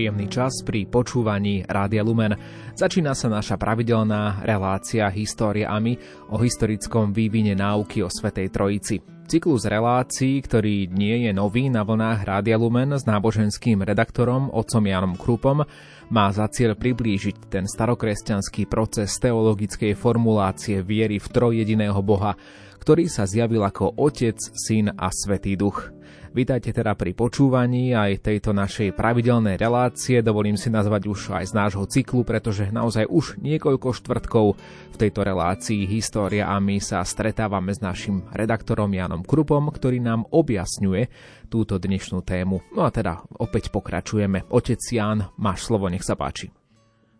Príjemný 0.00 0.32
čas 0.32 0.64
pri 0.64 0.88
počúvaní 0.88 1.60
Rádia 1.68 2.00
Lumen. 2.00 2.32
Začína 2.72 3.12
sa 3.12 3.28
naša 3.28 3.60
pravidelná 3.60 4.40
relácia 4.48 5.04
Históriami 5.12 6.00
o 6.32 6.40
historickom 6.40 7.12
vývine 7.12 7.52
náuky 7.52 8.00
o 8.00 8.08
Svetej 8.08 8.48
Trojici. 8.48 9.04
Cyklus 9.28 9.68
relácií, 9.68 10.40
ktorý 10.40 10.88
nie 10.88 11.28
je 11.28 11.36
nový 11.36 11.68
na 11.68 11.84
vlnách 11.84 12.24
Rádia 12.24 12.56
Lumen 12.56 12.96
s 12.96 13.04
náboženským 13.04 13.84
redaktorom 13.84 14.48
otcom 14.48 14.80
Janom 14.88 15.20
Krupom, 15.20 15.68
má 16.08 16.26
za 16.32 16.48
cieľ 16.48 16.80
priblížiť 16.80 17.52
ten 17.52 17.68
starokresťanský 17.68 18.72
proces 18.72 19.12
teologickej 19.20 19.92
formulácie 20.00 20.80
viery 20.80 21.20
v 21.20 21.28
trojjediného 21.28 22.00
Boha, 22.00 22.40
ktorý 22.80 23.04
sa 23.04 23.28
zjavil 23.28 23.60
ako 23.68 24.00
Otec, 24.00 24.40
Syn 24.40 24.96
a 24.96 25.12
Svetý 25.12 25.60
Duch. 25.60 25.92
Vítajte 26.30 26.70
teda 26.70 26.94
pri 26.94 27.10
počúvaní 27.10 27.90
aj 27.90 28.22
tejto 28.22 28.54
našej 28.54 28.94
pravidelnej 28.94 29.58
relácie. 29.58 30.22
Dovolím 30.22 30.54
si 30.54 30.70
nazvať 30.70 31.10
už 31.10 31.34
aj 31.34 31.50
z 31.50 31.52
nášho 31.58 31.82
cyklu, 31.90 32.22
pretože 32.22 32.70
naozaj 32.70 33.10
už 33.10 33.42
niekoľko 33.42 33.90
štvrtkov 33.90 34.54
v 34.94 34.96
tejto 34.96 35.26
relácii 35.26 35.90
História 35.90 36.46
a 36.46 36.62
my 36.62 36.78
sa 36.78 37.02
stretávame 37.02 37.74
s 37.74 37.82
našim 37.82 38.22
redaktorom 38.30 38.94
Janom 38.94 39.26
Krupom, 39.26 39.74
ktorý 39.74 39.98
nám 39.98 40.22
objasňuje 40.30 41.10
túto 41.50 41.82
dnešnú 41.82 42.22
tému. 42.22 42.62
No 42.78 42.86
a 42.86 42.94
teda 42.94 43.26
opäť 43.42 43.74
pokračujeme. 43.74 44.46
Otec 44.54 44.78
Jan, 44.86 45.34
máš 45.34 45.66
slovo, 45.66 45.90
nech 45.90 46.06
sa 46.06 46.14
páči. 46.14 46.54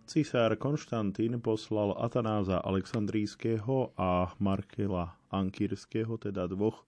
Cisár 0.07 0.55
Konštantín 0.55 1.43
poslal 1.43 1.99
Atanáza 1.99 2.63
Aleksandrijského 2.63 3.91
a 3.99 4.31
Markela 4.39 5.19
Ankyrského, 5.35 6.15
teda 6.15 6.47
dvoch 6.47 6.87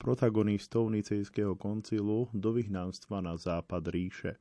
protagonistov 0.00 0.88
Nicejského 0.88 1.52
koncilu 1.60 2.32
do 2.32 2.56
vyhnanstva 2.56 3.20
na 3.20 3.36
západ 3.36 3.84
ríše. 3.92 4.40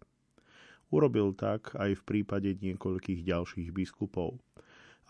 Urobil 0.88 1.36
tak 1.36 1.76
aj 1.76 2.00
v 2.00 2.06
prípade 2.08 2.56
niekoľkých 2.64 3.28
ďalších 3.28 3.70
biskupov. 3.76 4.40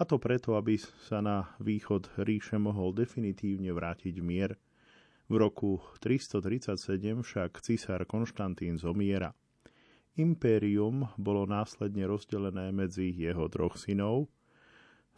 A 0.01 0.09
to 0.09 0.17
preto, 0.17 0.57
aby 0.57 0.81
sa 0.81 1.21
na 1.21 1.53
východ 1.61 2.09
ríše 2.25 2.57
mohol 2.57 2.97
definitívne 2.97 3.69
vrátiť 3.69 4.17
mier. 4.25 4.57
V 5.29 5.37
roku 5.37 5.77
337 6.01 7.21
však 7.21 7.61
cisár 7.61 8.01
Konštantín 8.09 8.81
zomiera. 8.81 9.37
Impérium 10.17 11.05
bolo 11.15 11.45
následne 11.45 12.09
rozdelené 12.09 12.73
medzi 12.73 13.13
jeho 13.13 13.45
troch 13.47 13.77
synov, 13.77 14.27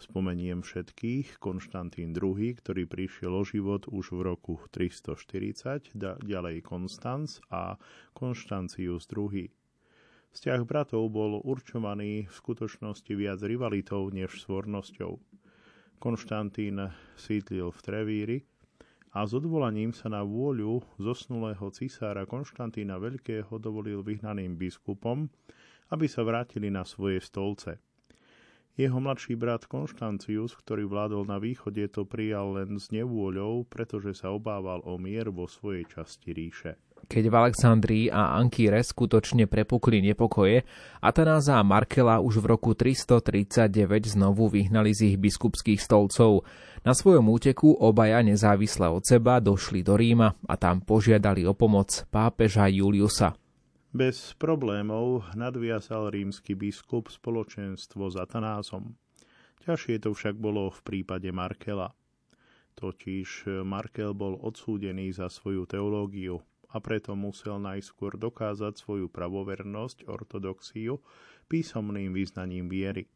Spomeniem 0.02 0.66
všetkých. 0.66 1.38
Konštantín 1.38 2.18
II, 2.18 2.58
ktorý 2.58 2.90
prišiel 2.90 3.38
o 3.38 3.46
život 3.46 3.86
už 3.86 4.18
v 4.18 4.34
roku 4.34 4.58
340, 4.74 5.94
ďalej 6.26 6.66
Konstanc 6.66 7.38
a 7.54 7.78
Konštancius 8.18 9.06
II. 9.14 9.46
Vzťah 10.34 10.62
bratov 10.66 11.06
bol 11.14 11.38
určovaný 11.46 12.26
v 12.26 12.34
skutočnosti 12.34 13.14
viac 13.14 13.46
rivalitou 13.46 14.10
než 14.10 14.42
svornosťou. 14.42 15.22
Konštantín 16.02 16.82
sídlil 17.14 17.70
v 17.70 17.80
Trevíri 17.86 18.38
a 19.14 19.22
s 19.22 19.38
odvolaním 19.38 19.94
sa 19.94 20.10
na 20.10 20.26
vôľu 20.26 20.82
zosnulého 20.98 21.70
cisára 21.78 22.26
Konštantína 22.26 22.98
Veľkého 22.98 23.54
dovolil 23.62 24.02
vyhnaným 24.02 24.58
biskupom, 24.58 25.30
aby 25.94 26.10
sa 26.10 26.26
vrátili 26.26 26.74
na 26.74 26.82
svoje 26.90 27.22
stolce– 27.22 27.78
jeho 28.80 28.98
mladší 29.00 29.36
brat 29.36 29.68
Konštancius, 29.68 30.56
ktorý 30.56 30.88
vládol 30.88 31.28
na 31.28 31.38
východe, 31.38 31.84
to 31.92 32.08
prijal 32.08 32.56
len 32.56 32.80
s 32.80 32.88
nevôľou, 32.90 33.68
pretože 33.68 34.24
sa 34.24 34.32
obával 34.32 34.80
o 34.88 34.96
mier 34.96 35.28
vo 35.28 35.46
svojej 35.50 35.84
časti 35.88 36.32
ríše. 36.32 36.80
Keď 37.10 37.24
v 37.28 37.36
Alexandrii 37.36 38.06
a 38.14 38.38
Ankýre 38.38 38.86
skutočne 38.86 39.50
prepukli 39.50 40.06
nepokoje, 40.06 40.64
Atanáza 41.02 41.58
a 41.58 41.66
Markela 41.66 42.22
už 42.22 42.46
v 42.46 42.46
roku 42.54 42.78
339 42.78 44.16
znovu 44.16 44.48
vyhnali 44.48 44.94
z 44.94 45.14
ich 45.14 45.18
biskupských 45.18 45.82
stolcov. 45.82 46.46
Na 46.86 46.94
svojom 46.94 47.26
úteku 47.30 47.74
obaja 47.74 48.22
nezávisle 48.22 48.86
od 48.88 49.02
seba 49.02 49.42
došli 49.42 49.82
do 49.82 49.98
Ríma 49.98 50.38
a 50.46 50.54
tam 50.56 50.86
požiadali 50.86 51.42
o 51.46 51.58
pomoc 51.58 52.06
pápeža 52.14 52.70
Juliusa. 52.70 53.41
Bez 53.92 54.40
problémov 54.40 55.36
nadviazal 55.36 56.16
rímsky 56.16 56.56
biskup 56.56 57.12
spoločenstvo 57.12 58.08
s 58.08 58.16
Atanázom. 58.16 58.96
Ťažšie 59.68 60.08
to 60.08 60.16
však 60.16 60.40
bolo 60.40 60.72
v 60.72 60.80
prípade 60.80 61.28
Markela. 61.36 61.92
Totiž 62.80 63.52
Markel 63.68 64.16
bol 64.16 64.40
odsúdený 64.40 65.12
za 65.12 65.28
svoju 65.28 65.68
teológiu 65.68 66.40
a 66.72 66.80
preto 66.80 67.20
musel 67.20 67.60
najskôr 67.60 68.16
dokázať 68.16 68.80
svoju 68.80 69.12
pravovernosť, 69.12 70.08
ortodoxiu, 70.08 71.04
písomným 71.52 72.16
význaním 72.16 72.72
viery. 72.72 73.12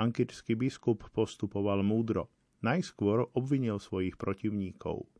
Ankyrský 0.00 0.56
biskup 0.56 1.12
postupoval 1.12 1.84
múdro. 1.84 2.32
Najskôr 2.64 3.28
obvinil 3.36 3.76
svojich 3.76 4.16
protivníkov– 4.16 5.04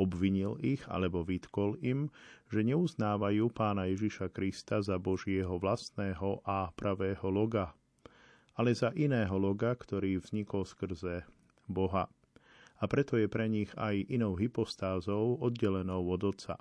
Obvinil 0.00 0.56
ich 0.64 0.80
alebo 0.88 1.20
vytkol 1.20 1.76
im, 1.84 2.08
že 2.48 2.64
neuznávajú 2.64 3.52
pána 3.52 3.92
Ježiša 3.92 4.32
Krista 4.32 4.80
za 4.80 4.96
Božieho 4.96 5.60
vlastného 5.60 6.40
a 6.48 6.72
pravého 6.72 7.28
loga, 7.28 7.76
ale 8.56 8.72
za 8.72 8.88
iného 8.96 9.36
loga, 9.36 9.76
ktorý 9.76 10.16
vznikol 10.16 10.64
skrze 10.64 11.28
Boha. 11.68 12.08
A 12.80 12.84
preto 12.88 13.20
je 13.20 13.28
pre 13.28 13.46
nich 13.52 13.70
aj 13.76 14.08
inou 14.08 14.32
hypostázou 14.34 15.38
oddelenou 15.38 16.02
od 16.08 16.24
Otca. 16.24 16.56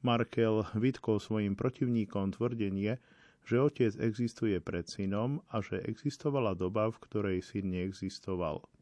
Markel 0.00 0.62
vytkol 0.78 1.18
svojim 1.18 1.58
protivníkom 1.58 2.38
tvrdenie, 2.38 3.02
že 3.44 3.60
otec 3.60 3.92
existuje 4.00 4.56
pred 4.62 4.88
synom 4.88 5.42
a 5.52 5.60
že 5.60 5.82
existovala 5.84 6.56
doba, 6.56 6.88
v 6.88 6.96
ktorej 7.02 7.38
syn 7.44 7.74
neexistoval– 7.74 8.64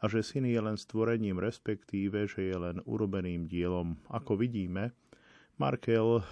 a 0.00 0.04
že 0.08 0.24
syn 0.24 0.48
je 0.48 0.60
len 0.60 0.80
stvorením, 0.80 1.36
respektíve, 1.36 2.24
že 2.24 2.48
je 2.48 2.56
len 2.56 2.76
urobeným 2.88 3.44
dielom. 3.44 4.00
Ako 4.08 4.40
vidíme, 4.40 4.96
Markel 5.60 6.18
e, 6.18 6.22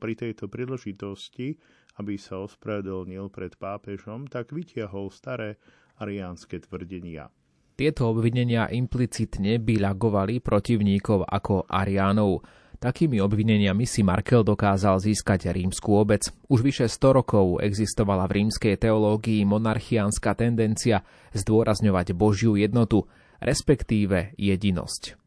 pri 0.00 0.12
tejto 0.16 0.48
príležitosti, 0.48 1.60
aby 2.00 2.16
sa 2.16 2.40
ospravedlnil 2.40 3.28
pred 3.28 3.52
pápežom, 3.60 4.24
tak 4.24 4.56
vytiahol 4.56 5.12
staré 5.12 5.60
ariánske 6.00 6.64
tvrdenia. 6.64 7.28
Tieto 7.76 8.12
obvinenia 8.12 8.68
implicitne 8.72 9.60
bilagovali 9.60 10.40
protivníkov 10.40 11.24
ako 11.28 11.64
Ariánov. 11.68 12.44
Takými 12.80 13.20
obvineniami 13.20 13.84
si 13.84 14.00
Markel 14.00 14.40
dokázal 14.40 15.04
získať 15.04 15.52
rímsku 15.52 15.92
obec. 15.92 16.32
Už 16.48 16.64
vyše 16.64 16.88
100 16.88 17.20
rokov 17.20 17.60
existovala 17.60 18.24
v 18.24 18.40
rímskej 18.40 18.80
teológii 18.80 19.44
monarchiánska 19.44 20.32
tendencia 20.32 21.04
zdôrazňovať 21.36 22.16
Božiu 22.16 22.56
jednotu, 22.56 23.04
respektíve 23.36 24.32
jedinosť. 24.40 25.20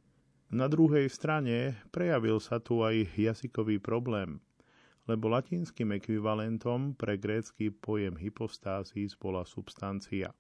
Na 0.50 0.66
druhej 0.66 1.06
strane 1.14 1.78
prejavil 1.94 2.42
sa 2.42 2.58
tu 2.58 2.82
aj 2.82 3.14
jazykový 3.14 3.78
problém, 3.78 4.42
lebo 5.06 5.30
latinským 5.30 5.94
ekvivalentom 5.94 6.98
pre 6.98 7.22
grécky 7.22 7.70
pojem 7.70 8.18
hypostázis 8.18 9.14
bola 9.14 9.46
substancia. 9.46 10.34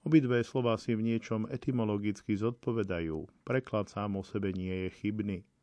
Obidve 0.00 0.40
slova 0.40 0.80
si 0.80 0.96
v 0.96 1.04
niečom 1.04 1.44
etymologicky 1.52 2.32
zodpovedajú, 2.32 3.44
preklad 3.44 3.92
sám 3.92 4.16
o 4.16 4.24
sebe 4.24 4.56
nie 4.56 4.88
je 4.88 4.90
chybný– 5.04 5.38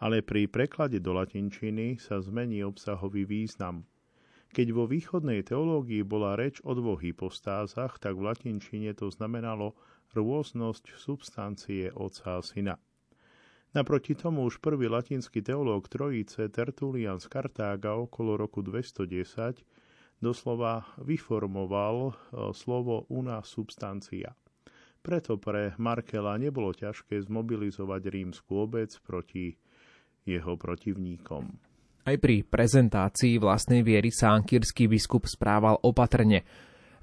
ale 0.00 0.24
pri 0.24 0.48
preklade 0.48 0.96
do 0.98 1.12
latinčiny 1.12 2.00
sa 2.00 2.24
zmení 2.24 2.64
obsahový 2.64 3.28
význam. 3.28 3.84
Keď 4.50 4.66
vo 4.74 4.88
východnej 4.88 5.46
teológii 5.46 6.02
bola 6.02 6.34
reč 6.34 6.58
o 6.66 6.74
dvoch 6.74 7.04
hypostázach, 7.04 8.02
tak 8.02 8.18
v 8.18 8.34
latinčine 8.34 8.90
to 8.98 9.06
znamenalo 9.12 9.78
rôznosť 10.16 10.98
substancie 10.98 11.94
Otca 11.94 12.40
a 12.40 12.42
Syna. 12.42 12.74
Naproti 13.70 14.18
tomu 14.18 14.50
už 14.50 14.58
prvý 14.58 14.90
latinský 14.90 15.46
teológ 15.46 15.86
Trojice 15.86 16.50
Tertulian 16.50 17.22
z 17.22 17.30
Kartága 17.30 17.94
okolo 17.94 18.34
roku 18.34 18.66
210 18.66 19.62
doslova 20.18 20.82
vyformoval 20.98 21.96
e, 22.10 22.12
slovo 22.50 23.06
una 23.14 23.46
substancia. 23.46 24.34
Preto 25.00 25.38
pre 25.38 25.78
Markela 25.78 26.34
nebolo 26.36 26.74
ťažké 26.74 27.22
zmobilizovať 27.24 28.02
rímsku 28.10 28.50
obec 28.52 28.90
proti 29.06 29.54
jeho 30.38 30.54
protivníkom. 30.54 31.70
Aj 32.00 32.16
pri 32.16 32.40
prezentácii 32.42 33.36
vlastnej 33.36 33.84
viery 33.84 34.08
sa 34.08 34.32
ankýrsky 34.32 34.88
biskup 34.88 35.28
správal 35.28 35.76
opatrne. 35.84 36.48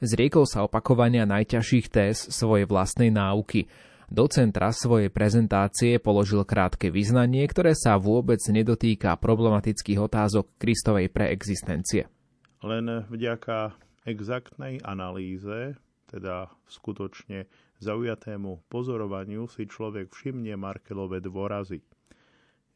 Zriekol 0.01 0.49
sa 0.49 0.65
opakovania 0.65 1.25
najťažších 1.29 1.87
téz 1.89 2.17
svojej 2.33 2.65
vlastnej 2.65 3.13
náuky. 3.13 3.69
Do 4.07 4.25
centra 4.25 4.71
svojej 4.73 5.11
prezentácie 5.11 5.99
položil 6.01 6.47
krátke 6.47 6.89
vyznanie, 6.89 7.43
ktoré 7.45 7.75
sa 7.77 7.99
vôbec 7.99 8.39
nedotýka 8.49 9.19
problematických 9.19 9.99
otázok 9.99 10.57
Kristovej 10.57 11.11
preexistencie. 11.11 12.07
Len 12.65 12.85
vďaka 13.05 13.77
exaktnej 14.07 14.81
analýze, 14.81 15.77
teda 16.09 16.49
skutočne 16.71 17.45
zaujatému 17.83 18.65
pozorovaniu 18.71 19.45
si 19.51 19.69
človek 19.69 20.09
všimne 20.09 20.57
Markelové 20.57 21.21
dôrazy– 21.21 21.85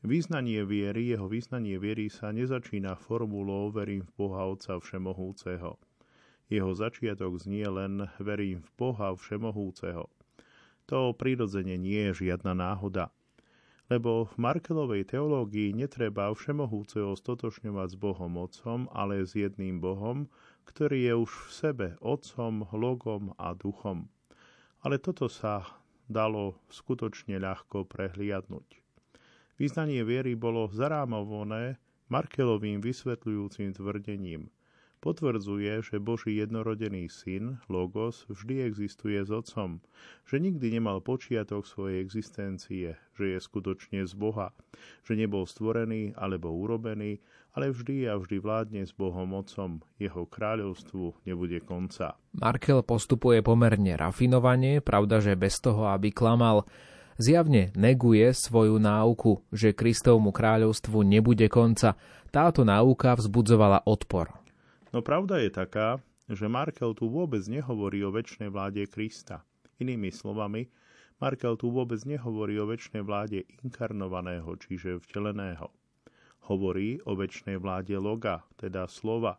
Význanie 0.02 0.66
viery, 0.66 1.14
jeho 1.14 1.30
význanie 1.30 1.78
viery 1.78 2.10
sa 2.10 2.34
nezačína 2.34 2.98
formulou 2.98 3.70
verím 3.70 4.02
v 4.02 4.12
Boha 4.18 4.50
Otca 4.50 4.82
Všemohúceho. 4.82 5.78
Jeho 6.50 6.74
začiatok 6.74 7.38
znie 7.38 7.70
len 7.70 8.10
verím 8.18 8.66
v 8.66 8.70
Boha 8.82 9.14
Všemohúceho. 9.14 10.10
To 10.90 11.14
prirodzene 11.14 11.78
nie 11.78 12.10
je 12.10 12.26
žiadna 12.26 12.58
náhoda. 12.58 13.14
Lebo 13.94 14.26
v 14.26 14.42
Markelovej 14.42 15.06
teológii 15.06 15.78
netreba 15.78 16.34
Všemohúceho 16.34 17.14
stotočňovať 17.14 17.94
s 17.94 18.02
Bohom 18.02 18.42
Otcom, 18.42 18.90
ale 18.98 19.22
s 19.22 19.38
jedným 19.38 19.78
Bohom, 19.78 20.26
ktorý 20.66 20.98
je 20.98 21.14
už 21.14 21.32
v 21.46 21.52
sebe 21.54 21.88
Otcom, 22.02 22.66
Logom 22.74 23.38
a 23.38 23.54
Duchom. 23.54 24.10
Ale 24.82 24.98
toto 24.98 25.30
sa 25.30 25.62
dalo 26.10 26.58
skutočne 26.74 27.38
ľahko 27.38 27.86
prehliadnúť. 27.86 28.81
Význanie 29.62 30.02
viery 30.02 30.34
bolo 30.34 30.74
zarámované 30.74 31.78
Markelovým 32.10 32.82
vysvetľujúcim 32.82 33.78
tvrdením. 33.78 34.50
Potvrdzuje, 35.06 35.86
že 35.86 36.02
Boží 36.02 36.42
jednorodený 36.42 37.06
syn, 37.06 37.62
Logos, 37.70 38.26
vždy 38.26 38.66
existuje 38.66 39.22
s 39.22 39.30
Otcom, 39.30 39.78
že 40.26 40.42
nikdy 40.42 40.82
nemal 40.82 40.98
počiatok 40.98 41.70
svojej 41.70 42.02
existencie, 42.02 42.98
že 43.14 43.26
je 43.34 43.38
skutočne 43.38 44.02
z 44.10 44.14
Boha, 44.18 44.50
že 45.06 45.14
nebol 45.14 45.46
stvorený 45.46 46.18
alebo 46.18 46.50
urobený, 46.50 47.22
ale 47.54 47.70
vždy 47.70 48.10
a 48.10 48.18
vždy 48.18 48.42
vládne 48.42 48.82
s 48.82 48.98
Bohom 48.98 49.30
Otcom, 49.38 49.86
jeho 50.02 50.26
kráľovstvu 50.26 51.22
nebude 51.30 51.62
konca. 51.62 52.18
Markel 52.34 52.82
postupuje 52.82 53.46
pomerne 53.46 53.94
rafinovane, 53.94 54.82
pravda, 54.82 55.22
že 55.22 55.38
bez 55.38 55.62
toho, 55.62 55.86
aby 55.86 56.10
klamal, 56.10 56.66
Zjavne 57.20 57.76
neguje 57.76 58.32
svoju 58.32 58.80
náuku, 58.80 59.44
že 59.52 59.76
Kristovmu 59.76 60.32
kráľovstvu 60.32 61.04
nebude 61.04 61.52
konca. 61.52 62.00
Táto 62.32 62.64
náuka 62.64 63.20
vzbudzovala 63.20 63.84
odpor. 63.84 64.32
No 64.96 65.04
pravda 65.04 65.40
je 65.44 65.52
taká, 65.52 66.00
že 66.32 66.48
Markel 66.48 66.96
tu 66.96 67.12
vôbec 67.12 67.44
nehovorí 67.48 68.00
o 68.08 68.12
väčšnej 68.12 68.48
vláde 68.48 68.88
Krista. 68.88 69.44
Inými 69.84 70.12
slovami, 70.16 70.72
Markel 71.20 71.60
tu 71.60 71.70
vôbec 71.70 72.00
nehovorí 72.08 72.56
o 72.58 72.66
väčšnej 72.66 73.04
vláde 73.04 73.44
inkarnovaného, 73.62 74.48
čiže 74.58 75.04
vteleného. 75.06 75.70
Hovorí 76.50 76.98
o 77.06 77.14
väčšnej 77.14 77.62
vláde 77.62 77.94
loga, 78.00 78.48
teda 78.58 78.90
slova. 78.90 79.38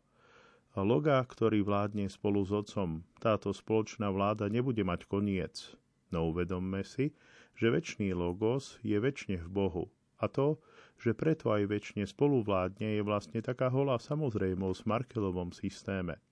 Loga, 0.73 1.21
ktorý 1.21 1.61
vládne 1.61 2.09
spolu 2.09 2.47
s 2.47 2.53
otcom. 2.55 3.05
Táto 3.21 3.53
spoločná 3.53 4.09
vláda 4.09 4.49
nebude 4.49 4.81
mať 4.87 5.05
koniec. 5.05 5.75
No 6.09 6.33
uvedomme 6.33 6.81
si, 6.87 7.13
že 7.57 7.73
väčší 7.73 8.13
logos 8.17 8.81
je 8.83 8.97
väčšine 8.99 9.43
v 9.45 9.49
Bohu. 9.49 9.85
A 10.23 10.31
to, 10.31 10.63
že 11.03 11.19
preto 11.19 11.51
aj 11.51 11.67
väčšine 11.67 12.07
spoluvládne, 12.07 12.99
je 12.99 13.03
vlastne 13.03 13.43
taká 13.43 13.67
holá 13.69 13.99
samozrejmosť 13.99 14.87
v 14.87 14.91
Markelovom 14.91 15.51
systéme. 15.51 16.23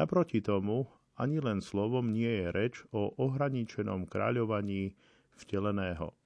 Naproti 0.00 0.40
tomu, 0.40 0.88
ani 1.20 1.36
len 1.36 1.60
slovom 1.60 2.08
nie 2.08 2.30
je 2.30 2.46
reč 2.48 2.74
o 2.96 3.12
ohraničenom 3.20 4.08
kráľovaní 4.08 4.96
vteleného. 5.36 6.16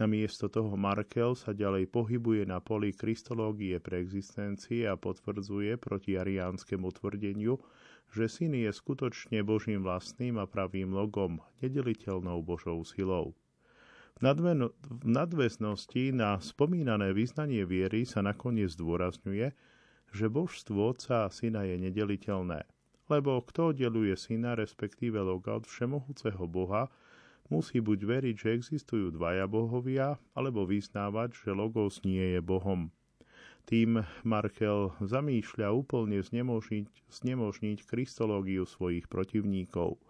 Namiesto 0.00 0.48
toho 0.48 0.72
Markel 0.72 1.36
sa 1.36 1.52
ďalej 1.52 1.92
pohybuje 1.92 2.48
na 2.48 2.64
poli 2.64 2.96
kristológie 2.96 3.76
pre 3.76 4.00
existencie 4.00 4.88
a 4.88 4.96
potvrdzuje 4.96 5.76
proti 5.76 6.16
ariánskemu 6.16 6.88
tvrdeniu, 6.96 7.60
že 8.08 8.24
syn 8.24 8.56
je 8.56 8.72
skutočne 8.72 9.44
Božím 9.44 9.84
vlastným 9.84 10.40
a 10.40 10.48
pravým 10.48 10.96
logom, 10.96 11.44
nedeliteľnou 11.60 12.40
Božou 12.40 12.80
silou. 12.88 13.36
V 14.22 15.02
nadväznosti 15.02 16.14
na 16.14 16.38
spomínané 16.38 17.10
význanie 17.10 17.66
viery 17.66 18.06
sa 18.06 18.22
nakoniec 18.22 18.70
zdôrazňuje, 18.70 19.50
že 20.14 20.30
božstvo 20.30 20.94
Otca 20.94 21.26
a 21.26 21.32
Syna 21.34 21.66
je 21.66 21.74
nedeliteľné. 21.82 22.62
Lebo 23.10 23.42
kto 23.42 23.74
oddeluje 23.74 24.14
Syna, 24.14 24.54
respektíve 24.54 25.18
Loga 25.18 25.58
od 25.58 25.66
všemohúceho 25.66 26.46
Boha, 26.46 26.86
musí 27.50 27.82
buď 27.82 27.98
veriť, 27.98 28.34
že 28.38 28.54
existujú 28.54 29.10
dvaja 29.10 29.50
bohovia, 29.50 30.14
alebo 30.38 30.70
vyznávať, 30.70 31.42
že 31.42 31.50
Logos 31.50 32.06
nie 32.06 32.38
je 32.38 32.40
Bohom. 32.40 32.94
Tým 33.66 34.06
Markel 34.22 34.94
zamýšľa 35.02 35.74
úplne 35.74 36.22
znemožniť, 36.22 37.10
znemožniť 37.10 37.78
kristológiu 37.90 38.70
svojich 38.70 39.10
protivníkov– 39.10 39.98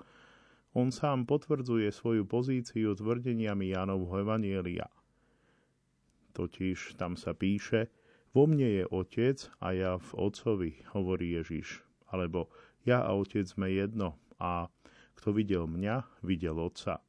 on 0.73 0.89
sám 0.89 1.29
potvrdzuje 1.29 1.93
svoju 1.93 2.25
pozíciu 2.25 2.97
tvrdeniami 2.97 3.77
Jánovho 3.77 4.25
Evanielia. 4.25 4.89
Totiž 6.33 6.97
tam 6.97 7.17
sa 7.21 7.37
píše, 7.37 7.93
vo 8.33 8.49
mne 8.49 8.81
je 8.81 8.85
otec 8.89 9.37
a 9.61 9.77
ja 9.77 9.93
v 10.01 10.11
otcovi, 10.17 10.71
hovorí 10.97 11.37
Ježiš. 11.37 11.85
Alebo 12.09 12.49
ja 12.89 13.05
a 13.05 13.13
otec 13.13 13.45
sme 13.45 13.69
jedno 13.69 14.17
a 14.41 14.73
kto 15.21 15.37
videl 15.37 15.69
mňa, 15.69 16.25
videl 16.25 16.57
otca. 16.57 17.05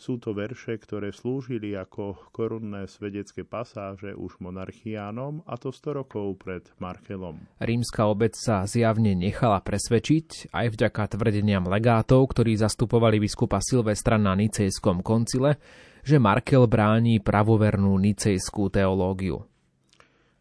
Sú 0.00 0.16
to 0.16 0.32
verše, 0.32 0.80
ktoré 0.80 1.12
slúžili 1.12 1.76
ako 1.76 2.32
korunné 2.32 2.88
svedecké 2.88 3.44
pasáže 3.44 4.16
už 4.16 4.40
monarchiánom, 4.40 5.44
a 5.44 5.60
to 5.60 5.68
100 5.68 6.00
rokov 6.00 6.40
pred 6.40 6.64
Markelom. 6.80 7.36
Rímska 7.60 8.08
obec 8.08 8.32
sa 8.32 8.64
zjavne 8.64 9.12
nechala 9.12 9.60
presvedčiť 9.60 10.56
aj 10.56 10.66
vďaka 10.72 11.04
tvrdeniam 11.04 11.68
legátov, 11.68 12.32
ktorí 12.32 12.56
zastupovali 12.56 13.20
biskupa 13.20 13.60
Silvestra 13.60 14.16
na 14.16 14.32
Nicejskom 14.32 15.04
koncile, 15.04 15.60
že 16.00 16.16
Markel 16.16 16.64
bráni 16.64 17.20
pravovernú 17.20 17.92
nicejskú 18.00 18.72
teológiu. 18.72 19.44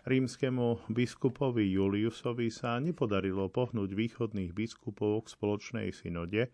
Rímskemu 0.07 0.87
biskupovi 0.87 1.67
Juliusovi 1.75 2.47
sa 2.47 2.79
nepodarilo 2.79 3.51
pohnúť 3.51 3.91
východných 3.91 4.55
biskupov 4.55 5.27
k 5.27 5.35
spoločnej 5.35 5.91
synode, 5.91 6.47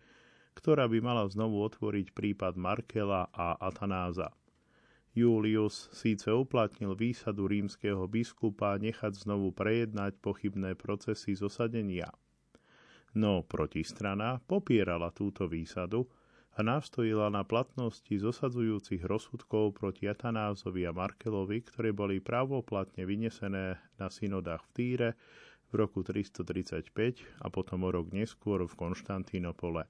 ktorá 0.56 0.88
by 0.88 0.98
mala 1.04 1.28
znovu 1.28 1.60
otvoriť 1.60 2.16
prípad 2.16 2.56
Markela 2.56 3.28
a 3.28 3.60
Atanáza. 3.60 4.32
Julius 5.16 5.88
síce 5.96 6.28
uplatnil 6.28 6.92
výsadu 6.92 7.48
rímskeho 7.48 8.04
biskupa 8.04 8.76
nechať 8.76 9.16
znovu 9.16 9.52
prejednať 9.52 10.20
pochybné 10.20 10.76
procesy 10.76 11.32
zosadenia. 11.32 12.12
No 13.16 13.40
protistrana 13.40 14.44
popierala 14.44 15.08
túto 15.16 15.48
výsadu 15.48 16.04
a 16.56 16.60
nástojila 16.60 17.32
na 17.32 17.48
platnosti 17.48 18.12
zosadzujúcich 18.12 19.08
rozsudkov 19.08 19.76
proti 19.76 20.04
Atanázovi 20.04 20.84
a 20.84 20.92
Markelovi, 20.92 21.64
ktoré 21.64 21.96
boli 21.96 22.20
právoplatne 22.20 23.08
vynesené 23.08 23.80
na 23.96 24.08
synodách 24.12 24.68
v 24.68 24.72
Týre 24.76 25.08
v 25.72 25.80
roku 25.80 26.04
335 26.04 26.92
a 27.40 27.48
potom 27.48 27.88
o 27.88 27.90
rok 27.92 28.12
neskôr 28.12 28.64
v 28.68 28.72
Konštantínopole 28.76 29.88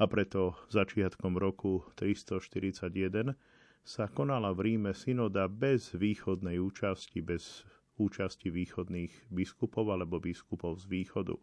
a 0.00 0.08
preto 0.08 0.56
začiatkom 0.72 1.36
roku 1.36 1.84
341 2.00 3.36
sa 3.84 4.08
konala 4.08 4.56
v 4.56 4.72
Ríme 4.72 4.96
synoda 4.96 5.44
bez 5.44 5.92
východnej 5.92 6.56
účasti, 6.56 7.20
bez 7.20 7.68
účasti 8.00 8.48
východných 8.48 9.28
biskupov 9.28 9.92
alebo 9.92 10.16
biskupov 10.16 10.80
z 10.80 10.88
východu. 10.88 11.36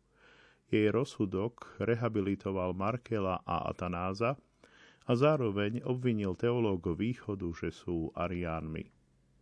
Jej 0.74 0.90
rozsudok 0.90 1.78
rehabilitoval 1.78 2.74
Markela 2.74 3.46
a 3.46 3.70
Atanáza 3.70 4.42
a 5.06 5.12
zároveň 5.14 5.86
obvinil 5.86 6.34
teológov 6.34 6.98
východu, 6.98 7.48
že 7.54 7.70
sú 7.70 8.10
ariánmi. 8.18 8.90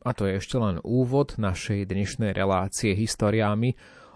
A 0.05 0.13
to 0.13 0.27
je 0.27 0.37
ešte 0.37 0.59
len 0.61 0.77
úvod 0.85 1.39
našej 1.41 1.87
dnešnej 1.89 2.35
relácie 2.35 2.93
historiámi 2.93 3.73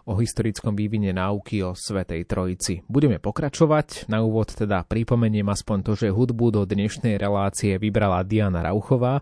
o 0.09 0.17
historickom 0.17 0.73
vývine 0.73 1.13
náuky 1.13 1.61
o 1.61 1.77
Svetej 1.77 2.25
Trojici. 2.25 2.81
Budeme 2.89 3.21
pokračovať. 3.21 4.09
Na 4.09 4.25
úvod 4.25 4.49
teda 4.49 4.81
pripomeniem 4.81 5.45
aspoň 5.45 5.77
to, 5.85 5.91
že 5.93 6.09
hudbu 6.09 6.49
do 6.49 6.61
dnešnej 6.65 7.21
relácie 7.21 7.77
vybrala 7.77 8.25
Diana 8.25 8.65
Rauchová 8.65 9.21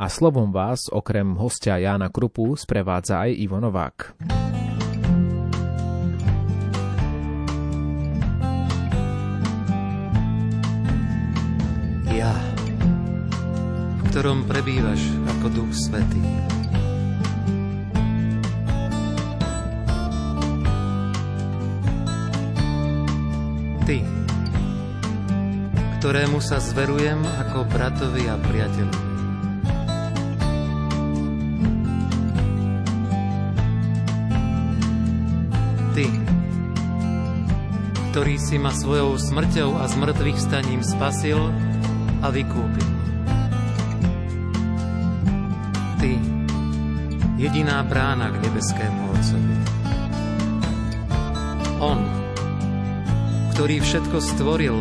a 0.00 0.06
slovom 0.08 0.48
vás 0.48 0.88
okrem 0.88 1.36
hostia 1.36 1.76
Jána 1.76 2.08
Krupu 2.08 2.56
sprevádza 2.56 3.28
aj 3.28 3.30
Ivo 3.36 3.60
Novák. 3.60 4.16
Ja, 12.16 12.32
v 13.96 14.00
ktorom 14.08 14.48
prebývaš 14.48 15.00
ako 15.36 15.46
Duch 15.52 15.72
Svetý 15.76 16.24
Ty, 23.92 24.00
ktorému 26.00 26.40
sa 26.40 26.64
zverujem 26.64 27.20
ako 27.28 27.68
bratovi 27.68 28.24
a 28.24 28.40
priateľovi. 28.40 29.04
Ty, 35.92 36.06
ktorý 38.16 38.34
si 38.40 38.56
ma 38.56 38.72
svojou 38.72 39.20
smrťou 39.20 39.76
a 39.76 39.84
zmrtvých 39.84 40.40
staním 40.40 40.80
spasil 40.80 41.52
a 42.24 42.32
vykúpil. 42.32 42.88
Ty, 46.00 46.12
jediná 47.36 47.84
brána 47.84 48.32
k 48.32 48.40
nebeskému 48.40 49.00
Otcovi. 49.12 49.56
On, 51.84 52.21
ktorý 53.52 53.84
všetko 53.84 54.18
stvoril 54.32 54.80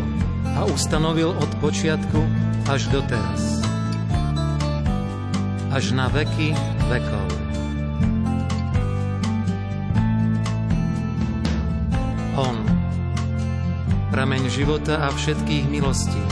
a 0.56 0.64
ustanovil 0.64 1.36
od 1.36 1.52
počiatku 1.60 2.24
až 2.72 2.88
doteraz. 2.88 3.60
Až 5.76 5.92
na 5.92 6.08
veky 6.08 6.56
vekov. 6.88 7.28
On, 12.40 12.56
prameň 14.16 14.48
života 14.48 15.04
a 15.04 15.12
všetkých 15.12 15.68
milostí, 15.68 16.24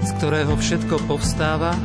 z 0.00 0.10
ktorého 0.16 0.56
všetko 0.56 0.96
povstáva 1.04 1.76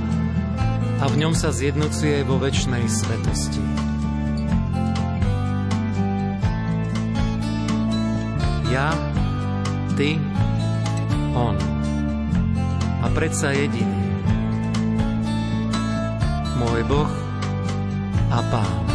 a 1.04 1.06
v 1.12 1.20
ňom 1.20 1.36
sa 1.36 1.52
zjednocuje 1.52 2.24
vo 2.24 2.40
väčšnej 2.40 2.88
svetosti. 2.88 3.64
Ja, 8.72 8.96
ty, 10.00 10.16
on. 11.36 11.60
A 13.04 13.12
predsa 13.12 13.52
jediný. 13.52 14.00
Môj 16.56 16.88
Boh 16.88 17.12
a 18.32 18.40
Pán. 18.48 18.89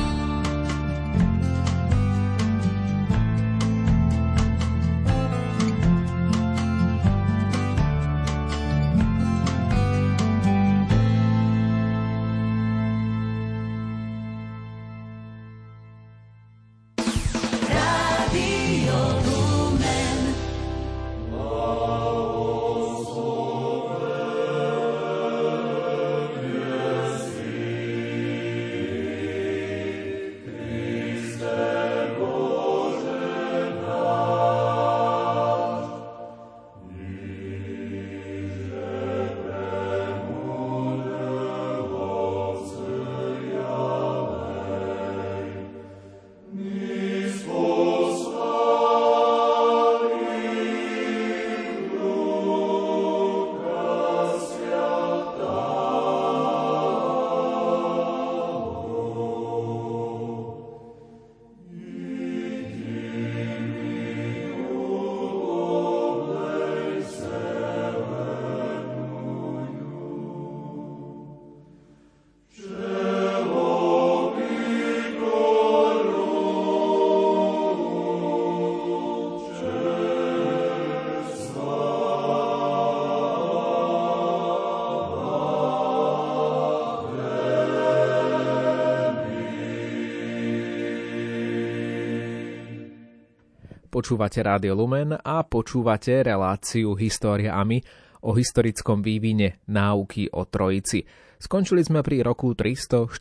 Počúvate 93.94 94.42
Rádio 94.42 94.74
Lumen 94.74 95.14
a 95.14 95.46
počúvate 95.46 96.26
reláciu 96.26 96.98
Históriami 96.98 97.78
o 98.26 98.34
historickom 98.34 98.98
vývine 98.98 99.62
náuky 99.70 100.34
o 100.34 100.42
Trojici. 100.50 101.06
Skončili 101.38 101.86
sme 101.86 102.02
pri 102.02 102.26
roku 102.26 102.58
341. 102.58 103.14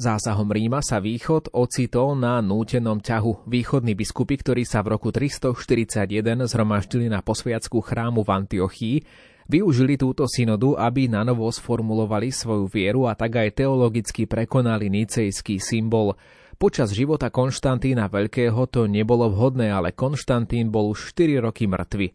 Zásahom 0.00 0.48
Ríma 0.48 0.80
sa 0.80 0.96
východ 0.96 1.52
ocitol 1.52 2.16
na 2.16 2.40
nútenom 2.40 3.04
ťahu. 3.04 3.44
Východní 3.44 3.92
biskupy, 3.92 4.40
ktorí 4.40 4.64
sa 4.64 4.80
v 4.80 4.96
roku 4.96 5.12
341 5.12 6.48
zhromaždili 6.48 7.12
na 7.12 7.20
posviacku 7.20 7.84
chrámu 7.84 8.24
v 8.24 8.32
Antiochii, 8.32 8.96
využili 9.44 10.00
túto 10.00 10.24
synodu, 10.24 10.72
aby 10.80 11.04
nanovo 11.04 11.52
sformulovali 11.52 12.32
svoju 12.32 12.64
vieru 12.72 13.04
a 13.04 13.12
tak 13.12 13.44
aj 13.44 13.60
teologicky 13.60 14.24
prekonali 14.24 14.88
nicejský 14.88 15.60
symbol– 15.60 16.16
Počas 16.58 16.90
života 16.90 17.30
Konštantína 17.30 18.10
Veľkého 18.10 18.66
to 18.66 18.90
nebolo 18.90 19.30
vhodné, 19.30 19.70
ale 19.70 19.94
Konštantín 19.94 20.74
bol 20.74 20.90
už 20.90 21.14
4 21.14 21.38
roky 21.38 21.70
mŕtvy. 21.70 22.10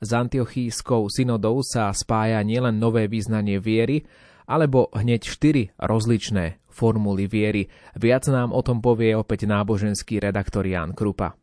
S 0.00 0.08
antiochískou 0.16 1.12
synodou 1.12 1.60
sa 1.60 1.92
spája 1.92 2.40
nielen 2.40 2.80
nové 2.80 3.04
význanie 3.04 3.60
viery, 3.60 4.08
alebo 4.48 4.88
hneď 4.96 5.28
štyri 5.28 5.76
rozličné 5.76 6.64
formuly 6.72 7.28
viery. 7.28 7.68
Viac 7.92 8.32
nám 8.32 8.56
o 8.56 8.64
tom 8.64 8.80
povie 8.80 9.12
opäť 9.12 9.44
náboženský 9.44 10.24
redaktor 10.24 10.64
Jan 10.64 10.96
Krupa. 10.96 11.36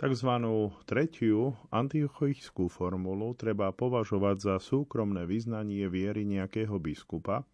Takzvanú 0.00 0.72
tretiu 0.88 1.60
antiochískú 1.68 2.72
formulu 2.72 3.36
treba 3.36 3.68
považovať 3.68 4.36
za 4.40 4.56
súkromné 4.56 5.28
vyznanie 5.28 5.92
viery 5.92 6.24
nejakého 6.24 6.80
biskupa, 6.80 7.44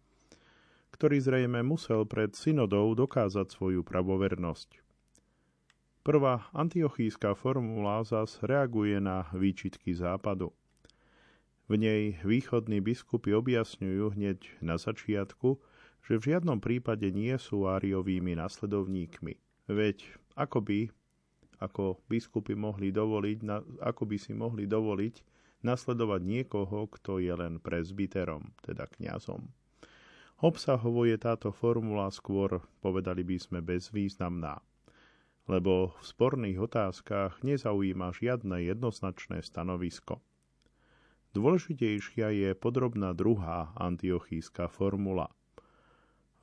ktorý 0.91 1.17
zrejme 1.19 1.61
musel 1.63 2.07
pred 2.07 2.33
synodou 2.33 2.93
dokázať 2.95 3.51
svoju 3.53 3.81
pravovernosť. 3.83 4.83
Prvá 6.07 6.47
antiochíska 6.55 7.35
formula 7.35 7.99
zas 8.07 8.39
reaguje 8.39 8.95
na 9.03 9.27
výčitky 9.35 9.91
západu. 9.91 10.55
V 11.67 11.75
nej 11.75 12.15
východní 12.23 12.79
biskupy 12.79 13.35
objasňujú 13.35 14.15
hneď 14.15 14.39
na 14.63 14.79
začiatku, 14.79 15.59
že 16.07 16.15
v 16.15 16.27
žiadnom 16.31 16.63
prípade 16.63 17.11
nie 17.11 17.35
sú 17.35 17.67
áriovými 17.67 18.39
nasledovníkmi. 18.39 19.35
Veď 19.67 20.07
ako 20.39 20.63
by, 20.63 20.79
ako 21.59 21.99
biskupy 22.07 22.55
mohli 22.55 22.95
dovoliť, 22.95 23.37
ako 23.83 24.03
by 24.07 24.15
si 24.15 24.31
mohli 24.31 24.63
dovoliť 24.63 25.15
nasledovať 25.67 26.21
niekoho, 26.23 26.87
kto 26.87 27.19
je 27.19 27.35
len 27.35 27.59
prezbiterom, 27.59 28.55
teda 28.63 28.87
kňazom. 28.87 29.51
Obsahovo 30.37 31.01
je 31.09 31.17
táto 31.17 31.49
formula 31.49 32.13
skôr, 32.13 32.61
povedali 32.77 33.25
by 33.25 33.37
sme, 33.41 33.59
bezvýznamná, 33.65 34.61
lebo 35.49 35.97
v 35.97 36.01
sporných 36.05 36.61
otázkach 36.61 37.41
nezaujíma 37.41 38.13
žiadne 38.13 38.61
jednoznačné 38.61 39.41
stanovisko. 39.41 40.21
Dôležitejšia 41.33 42.33
je 42.37 42.49
podrobná 42.53 43.17
druhá 43.17 43.73
antiochíska 43.81 44.69
formula. 44.69 45.33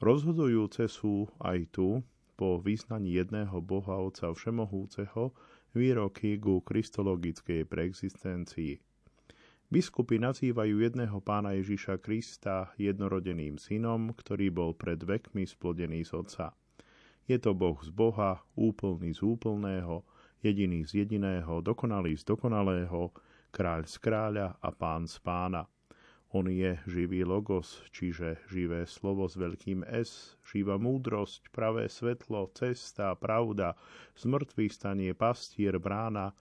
Rozhodujúce 0.03 0.91
sú 0.91 1.31
aj 1.39 1.71
tu, 1.71 2.03
po 2.35 2.59
význaní 2.59 3.15
jedného 3.15 3.63
Boha 3.63 3.95
Otca 4.03 4.35
Všemohúceho, 4.35 5.31
výroky 5.71 6.35
ku 6.43 6.59
kristologickej 6.67 7.63
preexistencii. 7.63 8.94
Biskupy 9.73 10.21
nazývajú 10.21 10.85
jedného 10.85 11.19
pána 11.25 11.57
Ježiša 11.57 11.97
Krista 12.05 12.77
jednorodeným 12.77 13.57
synom, 13.57 14.13
ktorý 14.13 14.53
bol 14.53 14.77
pred 14.77 15.01
vekmi 15.01 15.49
splodený 15.49 16.05
z 16.05 16.21
Otca. 16.21 16.53
Je 17.25 17.41
to 17.41 17.57
Boh 17.57 17.81
z 17.81 17.89
Boha, 17.89 18.45
úplný 18.53 19.17
z 19.17 19.25
úplného, 19.25 20.05
jediný 20.45 20.85
z 20.85 21.05
jediného, 21.09 21.65
dokonalý 21.65 22.13
z 22.21 22.29
dokonalého, 22.29 23.17
kráľ 23.49 23.89
z 23.89 23.97
kráľa 23.97 24.61
a 24.61 24.69
pán 24.69 25.09
z 25.09 25.17
pána. 25.25 25.65
On 26.37 26.45
je 26.45 26.77
živý 26.85 27.25
logos, 27.25 27.81
čiže 27.89 28.45
živé 28.53 28.85
slovo 28.85 29.25
s 29.31 29.39
veľkým 29.39 29.87
S, 29.89 30.37
živá 30.45 30.77
múdrosť, 30.77 31.49
pravé 31.49 31.89
svetlo, 31.89 32.53
cesta, 32.53 33.17
pravda, 33.17 33.73
zmrtvý 34.19 34.69
stanie 34.69 35.15
pastier, 35.17 35.81
brána, 35.81 36.35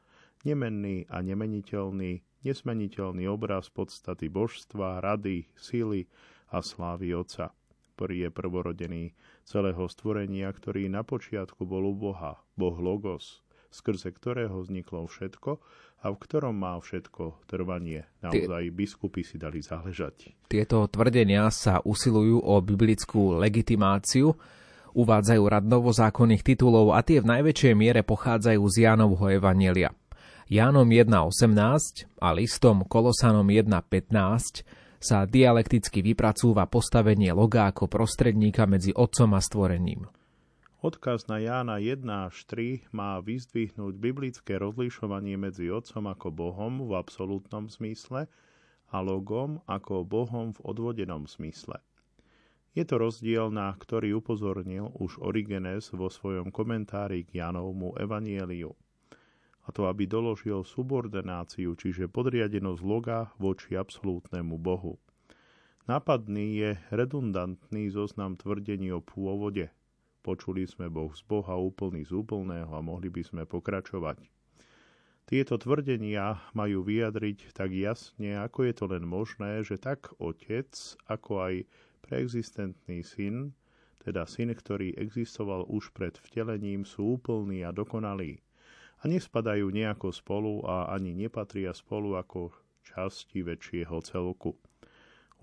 nemenný 0.43 1.07
a 1.07 1.23
nemeniteľný, 1.23 2.25
nesmeniteľný 2.43 3.25
obraz 3.27 3.71
podstaty 3.71 4.27
božstva, 4.27 4.99
rady, 4.99 5.47
sily 5.55 6.05
a 6.51 6.59
slávy 6.59 7.15
Otca. 7.15 7.55
Prvý 7.93 8.25
je 8.25 8.29
prvorodený 8.33 9.03
celého 9.47 9.85
stvorenia, 9.87 10.49
ktorý 10.49 10.89
na 10.89 11.07
počiatku 11.07 11.63
bol 11.63 11.87
u 11.89 11.95
Boha, 11.95 12.41
Boh 12.57 12.77
Logos, 12.77 13.43
skrze 13.73 14.13
ktorého 14.13 14.61
vzniklo 14.61 15.05
všetko 15.09 15.51
a 16.03 16.11
v 16.11 16.17
ktorom 16.19 16.53
má 16.53 16.77
všetko 16.77 17.47
trvanie. 17.47 18.05
Naozaj 18.21 18.69
biskupy 18.75 19.23
si 19.23 19.39
dali 19.39 19.63
záležať. 19.63 20.35
Tieto 20.51 20.85
tvrdenia 20.91 21.49
sa 21.49 21.79
usilujú 21.81 22.43
o 22.43 22.53
biblickú 22.59 23.39
legitimáciu, 23.39 24.35
uvádzajú 24.93 25.43
rad 25.49 25.65
novozákonných 25.65 26.45
titulov 26.45 26.93
a 26.93 27.01
tie 27.01 27.17
v 27.17 27.29
najväčšej 27.29 27.73
miere 27.73 28.01
pochádzajú 28.05 28.61
z 28.69 28.75
Jánovho 28.85 29.25
Evanielia. 29.33 29.89
Jánom 30.53 30.85
1.18 30.85 32.13
a 32.21 32.29
listom 32.29 32.85
Kolosanom 32.85 33.49
1.15 33.49 34.61
sa 35.01 35.25
dialekticky 35.25 36.05
vypracúva 36.05 36.69
postavenie 36.69 37.33
loga 37.33 37.73
ako 37.73 37.89
prostredníka 37.89 38.69
medzi 38.69 38.93
otcom 38.93 39.33
a 39.33 39.41
stvorením. 39.41 40.05
Odkaz 40.85 41.25
na 41.25 41.41
Jána 41.41 41.81
1 41.81 42.05
až 42.05 42.45
3 42.45 42.85
má 42.93 43.17
vyzdvihnúť 43.25 43.97
biblické 43.97 44.61
rozlišovanie 44.61 45.41
medzi 45.41 45.73
Otcom 45.73 46.05
ako 46.05 46.29
Bohom 46.29 46.85
v 46.85 47.01
absolútnom 47.01 47.65
zmysle 47.73 48.29
a 48.93 48.97
Logom 49.01 49.57
ako 49.65 50.05
Bohom 50.05 50.53
v 50.53 50.69
odvodenom 50.69 51.25
zmysle. 51.25 51.81
Je 52.77 52.85
to 52.85 53.01
rozdiel, 53.01 53.49
na 53.49 53.73
ktorý 53.73 54.21
upozornil 54.21 54.93
už 55.01 55.17
Origenes 55.17 55.89
vo 55.89 56.13
svojom 56.13 56.53
komentári 56.53 57.25
k 57.25 57.41
Janovmu 57.41 57.97
evanieliu. 57.97 58.77
A 59.63 59.71
to, 59.71 59.87
aby 59.87 60.03
doložil 60.03 60.67
subordináciu, 60.67 61.75
čiže 61.79 62.11
podriadenosť 62.11 62.81
loga 62.83 63.31
voči 63.39 63.79
absolútnemu 63.79 64.59
Bohu. 64.59 64.99
Nápadný 65.87 66.47
je 66.59 66.69
redundantný 66.91 67.91
zoznam 67.91 68.35
tvrdení 68.35 68.91
o 68.91 68.99
pôvode, 68.99 69.71
Počuli 70.23 70.63
sme 70.63 70.87
Boh 70.87 71.11
z 71.11 71.19
Boha 71.27 71.59
úplný 71.59 72.07
z 72.07 72.15
úplného 72.15 72.71
a 72.71 72.79
mohli 72.79 73.11
by 73.11 73.27
sme 73.27 73.43
pokračovať. 73.43 74.23
Tieto 75.27 75.59
tvrdenia 75.59 76.39
majú 76.55 76.79
vyjadriť 76.87 77.51
tak 77.51 77.75
jasne, 77.75 78.39
ako 78.39 78.63
je 78.63 78.73
to 78.73 78.85
len 78.87 79.03
možné, 79.03 79.67
že 79.67 79.75
tak 79.75 80.15
otec, 80.23 80.71
ako 81.11 81.31
aj 81.43 81.53
preexistentný 82.07 83.03
syn, 83.03 83.51
teda 83.99 84.23
syn, 84.23 84.55
ktorý 84.55 84.95
existoval 84.95 85.67
už 85.67 85.91
pred 85.91 86.15
vtelením, 86.15 86.87
sú 86.87 87.19
úplní 87.19 87.67
a 87.67 87.75
dokonalí 87.75 88.39
a 89.03 89.11
nespadajú 89.11 89.67
nejako 89.67 90.15
spolu 90.15 90.63
a 90.63 90.87
ani 90.95 91.11
nepatria 91.11 91.75
spolu 91.75 92.15
ako 92.15 92.55
časti 92.87 93.43
väčšieho 93.43 93.99
celku. 93.99 94.55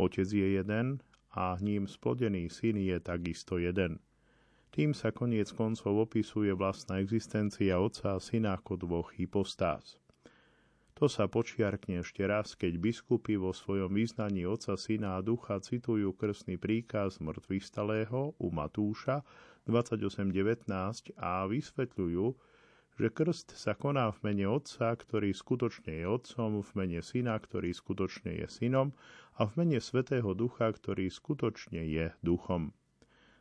Otec 0.01 0.25
je 0.33 0.57
jeden 0.57 1.05
a 1.37 1.61
ním 1.61 1.85
splodený 1.85 2.49
syn 2.49 2.81
je 2.81 2.97
takisto 2.97 3.61
jeden. 3.61 4.01
Tým 4.73 4.97
sa 4.97 5.13
koniec 5.13 5.53
koncov 5.53 6.09
opisuje 6.09 6.57
vlastná 6.57 7.05
existencia 7.05 7.77
Otca 7.77 8.17
a 8.17 8.23
Syna 8.23 8.57
ako 8.57 8.81
dvoch 8.81 9.13
hypostáz. 9.13 10.01
To 10.97 11.09
sa 11.09 11.27
počiarkne 11.27 12.05
ešte 12.05 12.23
raz, 12.29 12.53
keď 12.55 12.77
biskupy 12.77 13.35
vo 13.35 13.51
svojom 13.57 13.93
význaní 13.93 14.47
Otca, 14.47 14.77
Syna 14.77 15.19
a 15.19 15.25
Ducha 15.25 15.59
citujú 15.59 16.13
krstný 16.17 16.57
príkaz 16.57 17.19
mŕtvych 17.19 17.65
stalého 17.67 18.37
u 18.39 18.49
Matúša 18.53 19.21
28.19 19.69 20.71
a 21.19 21.45
vysvetľujú, 21.51 22.25
že 23.01 23.09
krst 23.09 23.57
sa 23.57 23.73
koná 23.73 24.13
v 24.13 24.29
mene 24.29 24.45
Otca, 24.45 24.93
ktorý 24.93 25.33
skutočne 25.33 26.05
je 26.05 26.05
Otcom, 26.05 26.61
v 26.61 26.71
mene 26.77 27.01
Syna, 27.01 27.41
ktorý 27.41 27.73
skutočne 27.73 28.45
je 28.45 28.45
Synom 28.45 28.93
a 29.41 29.49
v 29.49 29.57
mene 29.57 29.81
Svetého 29.81 30.37
Ducha, 30.37 30.69
ktorý 30.69 31.09
skutočne 31.09 31.81
je 31.81 32.13
Duchom. 32.21 32.77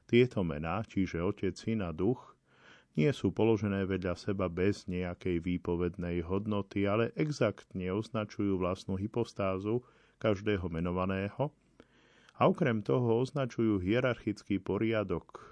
Tieto 0.07 0.47
mená, 0.47 0.79
čiže 0.87 1.19
Otec, 1.19 1.59
Syn 1.59 1.83
a 1.83 1.91
Duch, 1.91 2.39
nie 2.95 3.11
sú 3.11 3.35
položené 3.35 3.83
vedľa 3.83 4.15
seba 4.15 4.47
bez 4.47 4.87
nejakej 4.87 5.43
výpovednej 5.43 6.23
hodnoty, 6.23 6.87
ale 6.87 7.11
exaktne 7.19 7.91
označujú 7.91 8.55
vlastnú 8.63 8.95
hypostázu 8.95 9.83
každého 10.23 10.71
menovaného 10.71 11.51
a 12.39 12.47
okrem 12.47 12.79
toho 12.79 13.19
označujú 13.27 13.83
hierarchický 13.83 14.63
poriadok. 14.63 15.43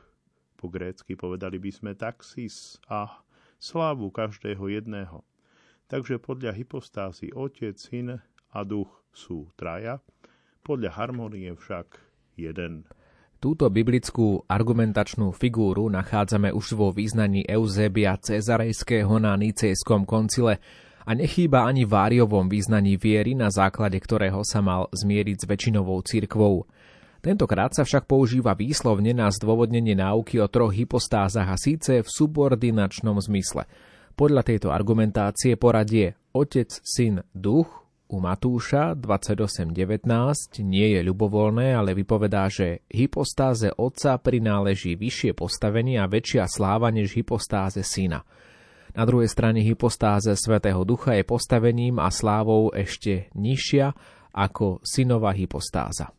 Po 0.56 0.72
grécky 0.72 1.20
povedali 1.20 1.60
by 1.60 1.72
sme 1.76 1.92
taxis 1.92 2.80
a 2.88 3.27
slávu 3.58 4.14
každého 4.14 4.70
jedného. 4.70 5.26
Takže 5.88 6.20
podľa 6.20 6.52
hypostázy 6.54 7.32
Otec, 7.32 7.80
Syn 7.80 8.20
a 8.52 8.60
Duch 8.68 8.92
sú 9.16 9.52
traja, 9.56 10.04
podľa 10.62 10.94
harmonie 11.00 11.54
však 11.56 12.00
jeden. 12.36 12.84
Túto 13.38 13.70
biblickú 13.70 14.42
argumentačnú 14.50 15.30
figúru 15.30 15.94
nachádzame 15.94 16.50
už 16.50 16.74
vo 16.74 16.90
význaní 16.90 17.46
Eusebia 17.46 18.18
Cezarejského 18.18 19.22
na 19.22 19.38
Nicejskom 19.38 20.10
koncile 20.10 20.58
a 21.08 21.16
nechýba 21.16 21.64
ani 21.64 21.88
Váriovom 21.88 22.50
význaní 22.50 22.98
viery, 23.00 23.38
na 23.38 23.48
základe 23.54 23.96
ktorého 24.02 24.44
sa 24.44 24.60
mal 24.60 24.92
zmieriť 24.92 25.38
s 25.40 25.46
väčšinovou 25.48 26.02
cirkvou. 26.04 26.68
Tentokrát 27.22 27.74
sa 27.74 27.84
však 27.84 28.06
používa 28.06 28.54
výslovne 28.54 29.12
na 29.12 29.28
zdôvodnenie 29.34 29.98
náuky 29.98 30.38
o 30.38 30.48
troch 30.48 30.72
hypostázach 30.72 31.50
a 31.50 31.58
síce 31.58 32.02
v 32.02 32.08
subordinačnom 32.08 33.18
zmysle. 33.18 33.66
Podľa 34.18 34.42
tejto 34.42 34.74
argumentácie 34.74 35.58
poradie 35.62 36.18
Otec, 36.34 36.70
Syn, 36.82 37.22
Duch 37.34 37.88
u 38.08 38.24
Matúša 38.24 38.96
28.19 38.96 40.64
nie 40.64 40.88
je 40.96 41.02
ľubovoľné, 41.04 41.76
ale 41.76 41.92
vypovedá, 41.92 42.48
že 42.48 42.88
hypostáze 42.88 43.68
otca 43.76 44.16
prináleží 44.16 44.96
vyššie 44.96 45.36
postavenie 45.36 46.00
a 46.00 46.08
väčšia 46.08 46.48
sláva 46.48 46.88
než 46.88 47.20
hypostáze 47.20 47.84
syna. 47.84 48.24
Na 48.96 49.04
druhej 49.04 49.28
strane 49.28 49.60
hypostáze 49.62 50.34
Svetého 50.40 50.82
Ducha 50.88 51.14
je 51.20 51.28
postavením 51.28 52.00
a 52.00 52.08
slávou 52.10 52.72
ešte 52.72 53.28
nižšia 53.36 53.92
ako 54.32 54.80
synová 54.88 55.36
hypostáza. 55.36 56.10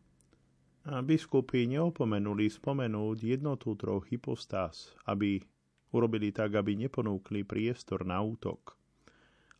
Biskupy 0.88 1.68
neopomenuli 1.68 2.48
spomenúť 2.48 3.18
jednotu 3.38 3.76
troch 3.76 4.08
hypostáz, 4.08 4.96
aby 5.04 5.40
urobili 5.92 6.32
tak, 6.32 6.56
aby 6.56 6.76
neponúkli 6.76 7.44
priestor 7.44 8.08
na 8.08 8.24
útok. 8.24 8.76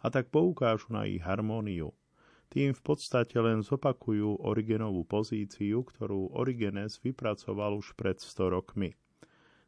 A 0.00 0.08
tak 0.08 0.32
poukážu 0.32 0.92
na 0.94 1.04
ich 1.04 1.20
harmóniu– 1.20 1.92
tým 2.48 2.72
v 2.72 2.80
podstate 2.80 3.36
len 3.36 3.60
zopakujú 3.60 4.40
Origenovú 4.40 5.04
pozíciu, 5.04 5.84
ktorú 5.84 6.32
Origenes 6.32 6.96
vypracoval 7.04 7.76
už 7.76 7.92
pred 7.92 8.16
100 8.16 8.56
rokmi. 8.56 8.96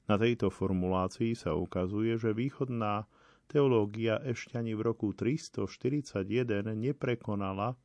Na 0.08 0.16
tejto 0.16 0.48
formulácii 0.48 1.36
sa 1.36 1.52
ukazuje, 1.52 2.16
že 2.16 2.32
východná 2.32 3.04
teológia 3.52 4.16
ešte 4.24 4.56
ani 4.56 4.72
v 4.72 4.90
roku 4.90 5.12
341 5.12 6.24
neprekonala 6.72 7.76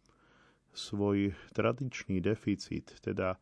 svoj 0.72 1.36
tradičný 1.52 2.24
deficit, 2.24 2.96
teda 3.04 3.36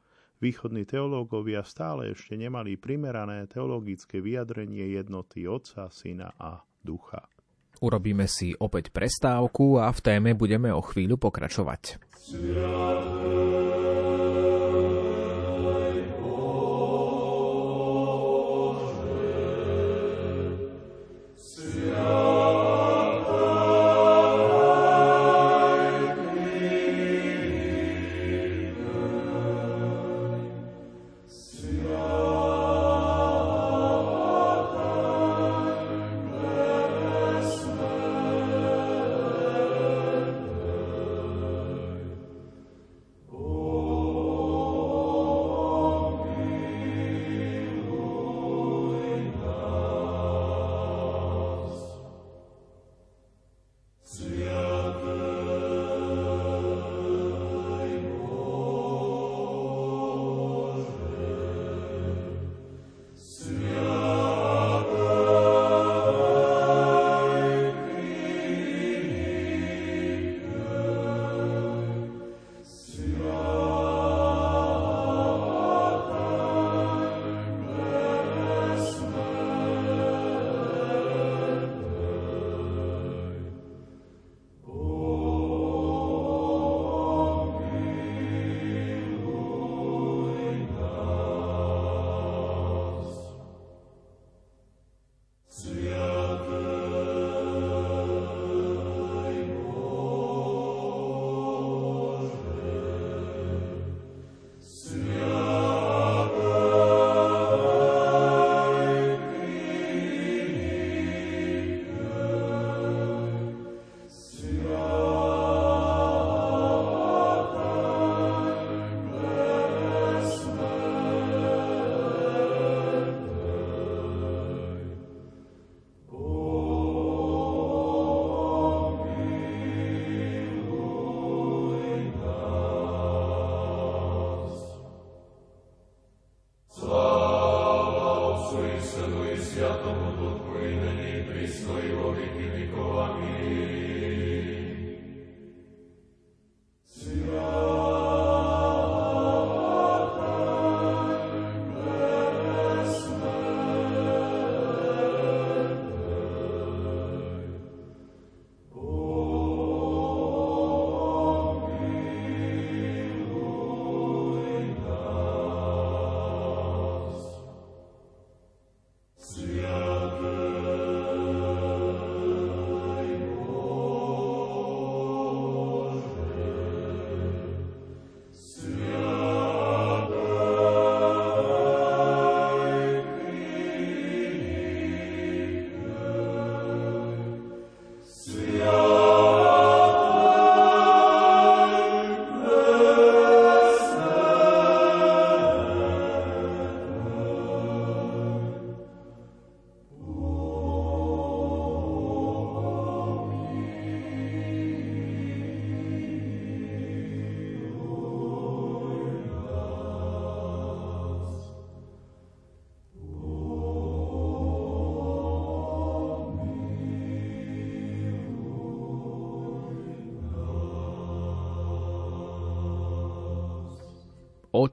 východní 0.43 0.83
teológovia 0.83 1.63
stále 1.63 2.11
ešte 2.11 2.35
nemali 2.35 2.75
primerané 2.75 3.47
teologické 3.47 4.19
vyjadrenie 4.19 4.91
jednoty 4.91 5.47
Otca, 5.47 5.87
Syna 5.87 6.35
a 6.35 6.59
Ducha. 6.83 7.23
Urobíme 7.79 8.27
si 8.27 8.51
opäť 8.59 8.91
prestávku 8.91 9.79
a 9.79 9.87
v 9.95 9.99
téme 10.03 10.35
budeme 10.35 10.67
o 10.75 10.83
chvíľu 10.83 11.15
pokračovať. 11.15 11.99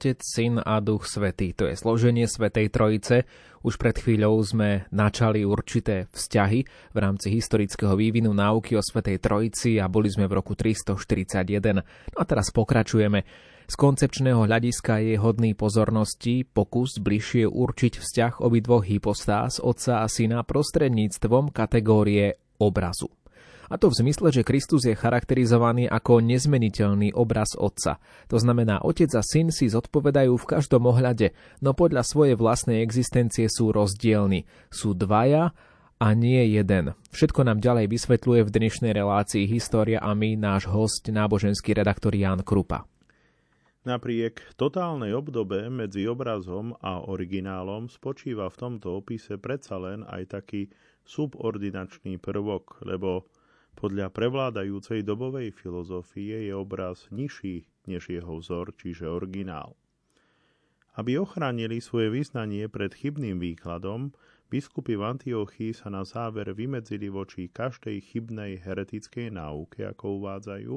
Otec, 0.00 0.24
Syn 0.24 0.56
a 0.64 0.80
Duch 0.80 1.04
Svetý. 1.04 1.52
To 1.60 1.68
je 1.68 1.76
složenie 1.76 2.24
Svetej 2.24 2.72
Trojice. 2.72 3.28
Už 3.60 3.76
pred 3.76 3.92
chvíľou 3.92 4.40
sme 4.40 4.88
načali 4.88 5.44
určité 5.44 6.08
vzťahy 6.08 6.64
v 6.64 6.96
rámci 6.96 7.28
historického 7.28 7.92
vývinu 8.00 8.32
náuky 8.32 8.80
o 8.80 8.82
Svetej 8.82 9.20
Trojici 9.20 9.76
a 9.76 9.92
boli 9.92 10.08
sme 10.08 10.24
v 10.24 10.40
roku 10.40 10.56
341. 10.56 11.84
No 11.84 12.16
a 12.16 12.24
teraz 12.24 12.48
pokračujeme. 12.48 13.28
Z 13.68 13.74
koncepčného 13.76 14.48
hľadiska 14.48 15.04
je 15.04 15.20
hodný 15.20 15.52
pozornosti 15.52 16.48
pokus 16.48 16.96
bližšie 16.96 17.44
určiť 17.44 18.00
vzťah 18.00 18.40
obidvoch 18.40 18.88
hypostáz 18.88 19.60
Otca 19.60 20.00
a 20.00 20.08
Syna 20.08 20.48
prostredníctvom 20.48 21.52
kategórie 21.52 22.40
obrazu. 22.56 23.19
A 23.70 23.78
to 23.78 23.86
v 23.86 24.02
zmysle, 24.02 24.34
že 24.34 24.42
Kristus 24.42 24.82
je 24.82 24.98
charakterizovaný 24.98 25.86
ako 25.86 26.18
nezmeniteľný 26.18 27.14
obraz 27.14 27.54
Otca. 27.54 28.02
To 28.26 28.34
znamená, 28.34 28.82
Otec 28.82 29.14
a 29.14 29.22
Syn 29.22 29.54
si 29.54 29.70
zodpovedajú 29.70 30.34
v 30.34 30.48
každom 30.50 30.90
ohľade, 30.90 31.30
no 31.62 31.70
podľa 31.70 32.02
svojej 32.02 32.34
vlastnej 32.34 32.82
existencie 32.82 33.46
sú 33.46 33.70
rozdielni. 33.70 34.50
Sú 34.74 34.98
dvaja 34.98 35.54
a 36.02 36.06
nie 36.18 36.50
jeden. 36.50 36.98
Všetko 37.14 37.46
nám 37.46 37.62
ďalej 37.62 37.86
vysvetľuje 37.94 38.42
v 38.42 38.54
dnešnej 38.58 38.90
relácii 38.90 39.46
História 39.46 40.02
a 40.02 40.18
my 40.18 40.34
náš 40.34 40.66
host, 40.66 41.06
náboženský 41.06 41.70
redaktor 41.70 42.10
Ján 42.10 42.42
Krupa. 42.42 42.90
Napriek 43.80 44.58
totálnej 44.60 45.14
obdobe 45.16 45.70
medzi 45.72 46.04
obrazom 46.10 46.76
a 46.84 47.00
originálom 47.06 47.88
spočíva 47.88 48.50
v 48.50 48.58
tomto 48.60 48.98
opise 48.98 49.40
predsa 49.40 49.80
len 49.80 50.04
aj 50.04 50.42
taký 50.42 50.68
subordinačný 51.06 52.20
prvok, 52.20 52.84
lebo 52.84 53.30
podľa 53.80 54.12
prevládajúcej 54.12 55.00
dobovej 55.00 55.56
filozofie 55.56 56.44
je 56.46 56.52
obraz 56.52 57.08
nižší 57.08 57.64
než 57.88 58.12
jeho 58.12 58.36
vzor, 58.36 58.76
čiže 58.76 59.08
originál. 59.08 59.72
Aby 61.00 61.16
ochránili 61.16 61.80
svoje 61.80 62.12
vyznanie 62.12 62.68
pred 62.68 62.92
chybným 62.92 63.40
výkladom, 63.40 64.12
biskupy 64.52 65.00
v 65.00 65.16
Antiochii 65.16 65.72
sa 65.72 65.88
na 65.88 66.04
záver 66.04 66.52
vymedzili 66.52 67.08
voči 67.08 67.48
každej 67.48 68.04
chybnej 68.04 68.60
heretickej 68.60 69.32
náuke, 69.32 69.88
ako 69.88 70.20
uvádzajú, 70.20 70.76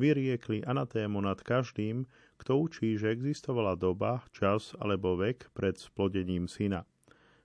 vyriekli 0.00 0.64
anatému 0.64 1.20
nad 1.20 1.36
každým, 1.44 2.08
kto 2.40 2.64
učí, 2.64 2.96
že 2.96 3.12
existovala 3.12 3.76
doba, 3.76 4.24
čas 4.32 4.72
alebo 4.80 5.20
vek 5.20 5.52
pred 5.52 5.76
splodením 5.76 6.48
syna 6.48 6.88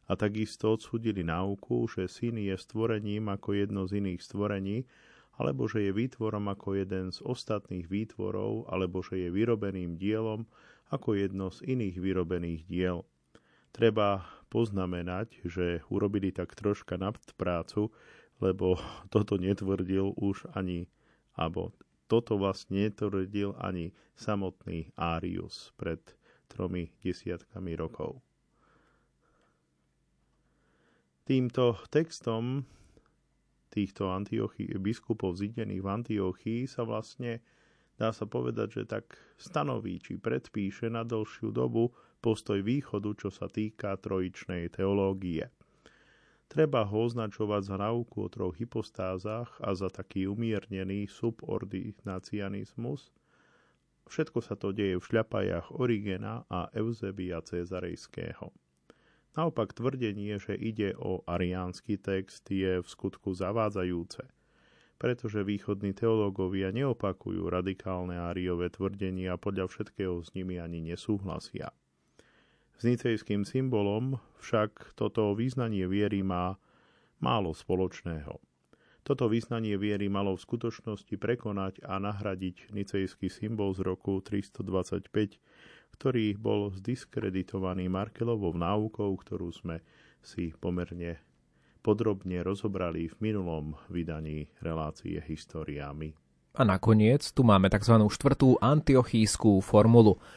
a 0.07 0.15
takisto 0.15 0.79
odsudili 0.79 1.23
náuku, 1.23 1.87
že 1.91 2.07
syn 2.07 2.39
je 2.39 2.55
stvorením 2.55 3.27
ako 3.27 3.59
jedno 3.59 3.83
z 3.87 3.99
iných 3.99 4.23
stvorení, 4.23 4.87
alebo 5.37 5.69
že 5.69 5.85
je 5.85 5.91
výtvorom 5.93 6.49
ako 6.49 6.81
jeden 6.81 7.13
z 7.13 7.21
ostatných 7.21 7.85
výtvorov, 7.85 8.71
alebo 8.71 9.05
že 9.05 9.27
je 9.27 9.29
vyrobeným 9.29 9.99
dielom 9.99 10.49
ako 10.89 11.19
jedno 11.19 11.51
z 11.53 11.67
iných 11.77 11.99
vyrobených 11.99 12.63
diel. 12.65 13.05
Treba 13.75 14.25
poznamenať, 14.49 15.45
že 15.45 15.85
urobili 15.91 16.33
tak 16.33 16.55
troška 16.55 16.97
nadprácu, 16.97 17.91
lebo 18.41 18.79
toto 19.13 19.37
netvrdil 19.37 20.17
už 20.17 20.49
ani, 20.57 20.89
alebo 21.37 21.75
toto 22.07 22.39
vlastne 22.39 22.87
netvrdil 22.87 23.53
ani 23.59 23.91
samotný 24.15 24.95
Arius 24.95 25.75
pred 25.75 25.99
tromi 26.47 26.95
desiatkami 27.03 27.75
rokov. 27.75 28.23
Týmto 31.27 31.75
textom 31.91 32.63
týchto 33.67 34.07
Antiochí, 34.07 34.63
biskupov 34.79 35.35
zidených 35.35 35.83
v 35.83 35.91
Antiochii 35.91 36.61
sa 36.71 36.87
vlastne 36.87 37.43
dá 37.99 38.15
sa 38.15 38.23
povedať, 38.23 38.79
že 38.79 38.83
tak 38.87 39.19
stanoví 39.35 39.99
či 39.99 40.15
predpíše 40.15 40.87
na 40.87 41.03
dlhšiu 41.03 41.51
dobu 41.51 41.91
postoj 42.23 42.63
východu, 42.63 43.11
čo 43.19 43.27
sa 43.27 43.51
týka 43.51 43.99
trojičnej 43.99 44.71
teológie. 44.71 45.51
Treba 46.47 46.87
ho 46.87 47.03
označovať 47.03 47.59
za 47.59 47.75
náuku 47.75 48.23
o 48.23 48.31
troch 48.31 48.55
hypostázach 48.55 49.51
a 49.59 49.75
za 49.75 49.91
taký 49.91 50.31
umiernený 50.31 51.11
subordinacianizmus. 51.11 53.11
Všetko 54.07 54.39
sa 54.39 54.55
to 54.55 54.71
deje 54.71 54.95
v 54.95 55.03
šľapajách 55.03 55.75
Origena 55.75 56.47
a 56.47 56.71
Eusebia 56.71 57.43
Cezarejského. 57.43 58.55
Naopak 59.37 59.77
tvrdenie, 59.77 60.41
že 60.41 60.57
ide 60.57 60.97
o 60.97 61.21
ariánsky 61.29 62.01
text, 62.01 62.49
je 62.49 62.81
v 62.81 62.87
skutku 62.89 63.37
zavádzajúce, 63.37 64.25
pretože 64.97 65.45
východní 65.45 65.93
teológovia 65.93 66.73
neopakujú 66.73 67.45
radikálne 67.45 68.17
áriové 68.17 68.73
tvrdenia 68.73 69.37
a 69.37 69.41
podľa 69.41 69.69
všetkého 69.69 70.25
s 70.25 70.33
nimi 70.33 70.57
ani 70.57 70.81
nesúhlasia. 70.81 71.69
S 72.77 72.85
nicejským 72.89 73.45
symbolom 73.45 74.17
však 74.41 74.97
toto 74.97 75.37
význanie 75.37 75.85
viery 75.85 76.25
má 76.25 76.57
málo 77.21 77.53
spoločného. 77.53 78.41
Toto 79.05 79.29
význanie 79.29 79.77
viery 79.77 80.09
malo 80.11 80.33
v 80.33 80.43
skutočnosti 80.43 81.15
prekonať 81.15 81.85
a 81.85 82.01
nahradiť 82.01 82.73
nicejský 82.73 83.29
symbol 83.29 83.71
z 83.77 83.85
roku 83.85 84.19
325, 84.19 85.37
ktorý 85.95 86.35
bol 86.35 86.73
zdiskreditovaný 86.73 87.87
Markelovou 87.87 88.55
náukou, 88.57 89.13
ktorú 89.15 89.53
sme 89.53 89.83
si 90.19 90.51
pomerne 90.57 91.21
podrobne 91.79 92.43
rozobrali 92.43 93.07
v 93.07 93.15
minulom 93.31 93.77
vydaní 93.87 94.51
relácie 94.59 95.23
Históriami. 95.23 96.11
A 96.57 96.65
nakoniec 96.65 97.23
tu 97.31 97.45
máme 97.45 97.69
tzv. 97.69 97.95
štvrtú 98.01 98.59
antiochískú 98.59 99.61
formulu– 99.61 100.17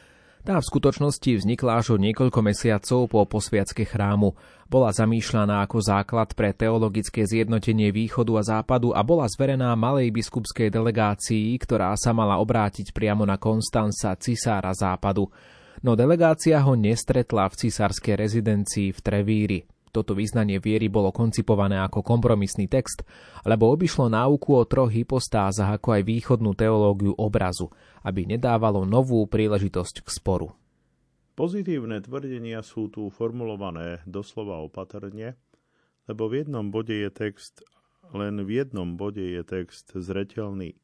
tá 0.41 0.57
v 0.57 0.69
skutočnosti 0.69 1.41
vznikla 1.41 1.81
až 1.81 1.93
o 1.93 1.97
niekoľko 2.01 2.39
mesiacov 2.41 3.09
po 3.09 3.25
posviacke 3.29 3.85
chrámu. 3.85 4.33
Bola 4.65 4.89
zamýšľaná 4.89 5.63
ako 5.65 5.77
základ 5.79 6.33
pre 6.33 6.51
teologické 6.51 7.23
zjednotenie 7.23 7.93
východu 7.93 8.31
a 8.37 8.43
západu 8.43 8.93
a 8.95 9.05
bola 9.05 9.29
zverená 9.29 9.73
malej 9.77 10.09
biskupskej 10.09 10.73
delegácii, 10.73 11.55
ktorá 11.61 11.93
sa 11.99 12.11
mala 12.11 12.39
obrátiť 12.41 12.95
priamo 12.95 13.27
na 13.27 13.35
Konstanca, 13.35 14.17
cisára 14.17 14.71
západu. 14.73 15.29
No 15.81 15.97
delegácia 15.97 16.61
ho 16.61 16.77
nestretla 16.77 17.49
v 17.49 17.57
cisárskej 17.67 18.15
rezidencii 18.15 18.93
v 18.93 18.99
Trevíri. 19.01 19.59
Toto 19.91 20.15
vyznanie 20.15 20.63
viery 20.63 20.87
bolo 20.87 21.11
koncipované 21.11 21.75
ako 21.83 21.99
kompromisný 21.99 22.71
text, 22.71 23.03
lebo 23.43 23.67
obišlo 23.75 24.07
náuku 24.07 24.55
o 24.55 24.63
troch 24.63 24.87
hypostázach 24.87 25.75
ako 25.75 25.99
aj 25.99 26.01
východnú 26.07 26.55
teológiu 26.55 27.11
obrazu, 27.19 27.67
aby 28.07 28.23
nedávalo 28.23 28.87
novú 28.87 29.27
príležitosť 29.27 30.07
k 30.07 30.09
sporu. 30.09 30.55
Pozitívne 31.35 31.99
tvrdenia 31.99 32.63
sú 32.63 32.87
tu 32.87 33.11
formulované 33.11 33.99
doslova 34.07 34.63
opatrne, 34.63 35.35
lebo 36.07 36.31
v 36.31 36.43
jednom 36.43 36.71
bode 36.71 36.95
je 36.95 37.11
text, 37.11 37.63
len 38.15 38.39
v 38.47 38.63
jednom 38.63 38.95
bode 38.95 39.23
je 39.23 39.43
text 39.43 39.91
zretelný. 39.91 40.75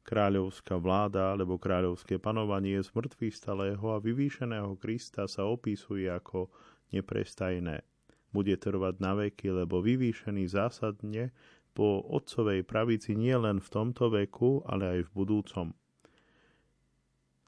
Kráľovská 0.00 0.80
vláda 0.80 1.36
alebo 1.36 1.60
kráľovské 1.60 2.16
panovanie 2.16 2.80
z 2.80 2.88
mŕtvych 2.88 3.36
stalého 3.36 3.84
a 3.92 4.00
vyvýšeného 4.00 4.80
Krista 4.80 5.28
sa 5.28 5.44
opisuje 5.44 6.08
ako 6.08 6.48
neprestajné 6.88 7.84
bude 8.30 8.54
trvať 8.56 8.94
na 9.02 9.12
veky, 9.18 9.64
lebo 9.64 9.82
vyvýšený 9.82 10.46
zásadne 10.50 11.34
po 11.74 12.02
otcovej 12.02 12.66
pravici 12.66 13.14
nie 13.14 13.34
len 13.34 13.62
v 13.62 13.68
tomto 13.70 14.10
veku, 14.10 14.62
ale 14.66 14.98
aj 14.98 15.00
v 15.06 15.10
budúcom. 15.14 15.66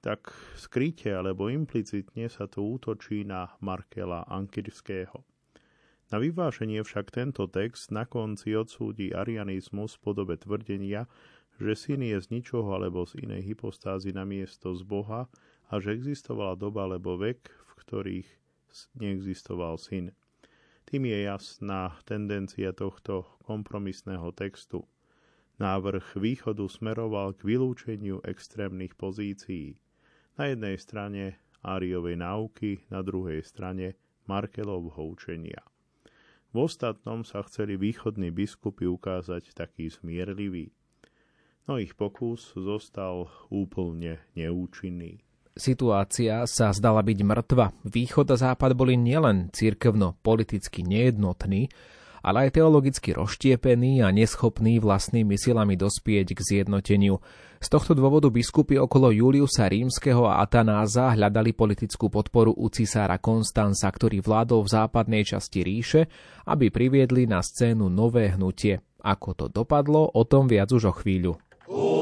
Tak 0.02 0.34
skryte 0.58 1.14
alebo 1.14 1.46
implicitne 1.46 2.26
sa 2.26 2.50
to 2.50 2.66
útočí 2.66 3.22
na 3.22 3.54
Markela 3.62 4.26
Ankirského. 4.26 5.22
Na 6.10 6.18
vyváženie 6.18 6.82
však 6.82 7.14
tento 7.14 7.46
text 7.46 7.94
na 7.94 8.04
konci 8.04 8.52
odsúdi 8.52 9.14
arianizmus 9.14 9.96
v 9.96 10.02
podobe 10.02 10.34
tvrdenia, 10.36 11.06
že 11.62 11.78
syn 11.78 12.02
je 12.02 12.18
z 12.18 12.26
ničoho 12.34 12.74
alebo 12.74 13.06
z 13.06 13.22
inej 13.22 13.54
hypostázy 13.54 14.10
na 14.10 14.26
miesto 14.26 14.74
z 14.74 14.82
Boha 14.82 15.30
a 15.70 15.74
že 15.78 15.94
existovala 15.94 16.58
doba 16.58 16.84
alebo 16.84 17.14
vek, 17.16 17.48
v 17.48 17.72
ktorých 17.80 18.28
neexistoval 18.98 19.78
syn. 19.78 20.12
Tým 20.92 21.08
je 21.08 21.24
jasná 21.24 21.96
tendencia 22.04 22.68
tohto 22.76 23.24
kompromisného 23.48 24.28
textu. 24.36 24.84
Návrh 25.56 26.20
východu 26.20 26.68
smeroval 26.68 27.32
k 27.32 27.48
vylúčeniu 27.48 28.20
extrémnych 28.20 28.92
pozícií. 29.00 29.80
Na 30.36 30.52
jednej 30.52 30.76
strane 30.76 31.40
Áriovej 31.64 32.20
náuky, 32.20 32.84
na 32.92 33.00
druhej 33.00 33.40
strane 33.40 33.96
Markelovho 34.28 35.16
učenia. 35.16 35.64
V 36.52 36.68
ostatnom 36.68 37.24
sa 37.24 37.40
chceli 37.48 37.80
východní 37.80 38.28
biskupy 38.28 38.84
ukázať 38.84 39.56
taký 39.56 39.88
zmierlivý. 39.88 40.76
No 41.64 41.80
ich 41.80 41.96
pokus 41.96 42.52
zostal 42.52 43.32
úplne 43.48 44.20
neúčinný. 44.36 45.24
Situácia 45.52 46.48
sa 46.48 46.72
zdala 46.72 47.04
byť 47.04 47.18
mŕtva. 47.28 47.76
Východ 47.84 48.24
a 48.32 48.36
západ 48.40 48.72
boli 48.72 48.96
nielen 48.96 49.52
cirkevno 49.52 50.16
politicky 50.24 50.80
nejednotní, 50.80 51.68
ale 52.24 52.48
aj 52.48 52.56
teologicky 52.56 53.12
rozštiepený 53.12 54.00
a 54.00 54.08
neschopný 54.08 54.80
vlastnými 54.80 55.36
silami 55.36 55.76
dospieť 55.76 56.32
k 56.32 56.40
zjednoteniu. 56.40 57.20
Z 57.60 57.68
tohto 57.68 57.92
dôvodu 57.92 58.32
biskupy 58.32 58.80
okolo 58.80 59.12
Juliusa 59.12 59.68
Rímskeho 59.68 60.24
a 60.24 60.40
Atanáza 60.40 61.12
hľadali 61.12 61.52
politickú 61.52 62.08
podporu 62.08 62.56
u 62.56 62.72
cisára 62.72 63.20
Konstanca, 63.20 63.92
ktorý 63.92 64.24
vládol 64.24 64.64
v 64.64 64.72
západnej 64.72 65.22
časti 65.28 65.60
ríše, 65.60 66.08
aby 66.48 66.72
priviedli 66.72 67.28
na 67.28 67.44
scénu 67.44 67.92
nové 67.92 68.32
hnutie. 68.32 68.80
Ako 69.04 69.36
to 69.36 69.46
dopadlo, 69.52 70.08
o 70.16 70.22
tom 70.24 70.48
viac 70.48 70.72
už 70.72 70.90
o 70.90 70.94
chvíľu. 70.96 71.36
rok 71.68 72.01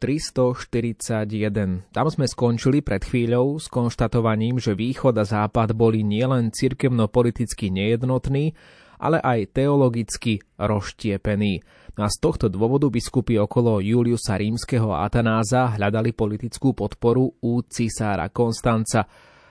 341. 0.00 1.92
Tam 1.92 2.06
sme 2.08 2.24
skončili 2.24 2.80
pred 2.80 3.04
chvíľou 3.04 3.60
s 3.60 3.68
konštatovaním, 3.68 4.56
že 4.56 4.72
východ 4.72 5.12
a 5.20 5.28
západ 5.28 5.76
boli 5.76 6.00
nielen 6.00 6.48
cirkevno-politicky 6.48 7.68
nejednotní, 7.68 8.56
ale 8.96 9.20
aj 9.20 9.52
teologicky 9.52 10.40
rozštiepení. 10.56 11.60
A 12.00 12.08
z 12.08 12.16
tohto 12.16 12.48
dôvodu 12.48 12.88
biskupy 12.88 13.36
okolo 13.36 13.84
Juliusa 13.84 14.40
Rímskeho 14.40 14.96
Atanáza 14.96 15.76
hľadali 15.76 16.16
politickú 16.16 16.72
podporu 16.72 17.36
u 17.44 17.60
cisára 17.68 18.32
Konstanca, 18.32 19.04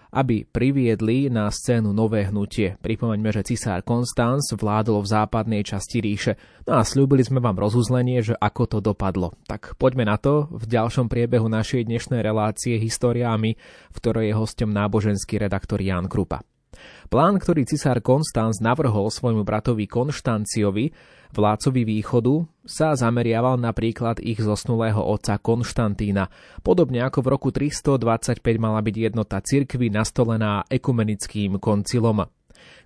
aby 0.10 0.46
priviedli 0.46 1.30
na 1.30 1.50
scénu 1.50 1.94
nové 1.94 2.26
hnutie. 2.28 2.78
Pripomeňme, 2.82 3.30
že 3.30 3.46
cisár 3.46 3.86
Konstanc 3.86 4.42
vládol 4.54 5.06
v 5.06 5.12
západnej 5.12 5.62
časti 5.62 6.02
ríše. 6.02 6.34
No 6.66 6.78
a 6.78 6.84
slúbili 6.86 7.22
sme 7.22 7.42
vám 7.42 7.58
rozuzlenie, 7.58 8.22
že 8.26 8.36
ako 8.38 8.64
to 8.66 8.78
dopadlo. 8.82 9.38
Tak 9.46 9.78
poďme 9.78 10.10
na 10.10 10.18
to 10.18 10.50
v 10.50 10.66
ďalšom 10.66 11.08
priebehu 11.08 11.48
našej 11.48 11.86
dnešnej 11.86 12.22
relácie 12.26 12.82
Históriami, 12.82 13.56
v 13.94 13.98
ktorej 13.98 14.34
je 14.34 14.38
hostom 14.38 14.70
náboženský 14.74 15.38
redaktor 15.42 15.82
Jan 15.82 16.10
Krupa. 16.10 16.42
Plán, 17.10 17.42
ktorý 17.42 17.66
cisár 17.66 18.00
Konstanc 18.06 18.62
navrhol 18.62 19.10
svojmu 19.10 19.42
bratovi 19.42 19.90
Konštanciovi, 19.90 20.94
vládcovi 21.34 21.82
východu, 21.82 22.46
sa 22.66 22.94
zameriaval 22.94 23.58
napríklad 23.58 24.22
ich 24.22 24.38
zosnulého 24.38 25.02
otca 25.02 25.42
Konštantína. 25.42 26.30
Podobne 26.62 27.02
ako 27.02 27.26
v 27.26 27.28
roku 27.34 27.50
325 27.50 28.42
mala 28.62 28.82
byť 28.86 28.96
jednota 29.10 29.42
cirkvy 29.42 29.90
nastolená 29.90 30.66
ekumenickým 30.70 31.58
koncilom. 31.58 32.30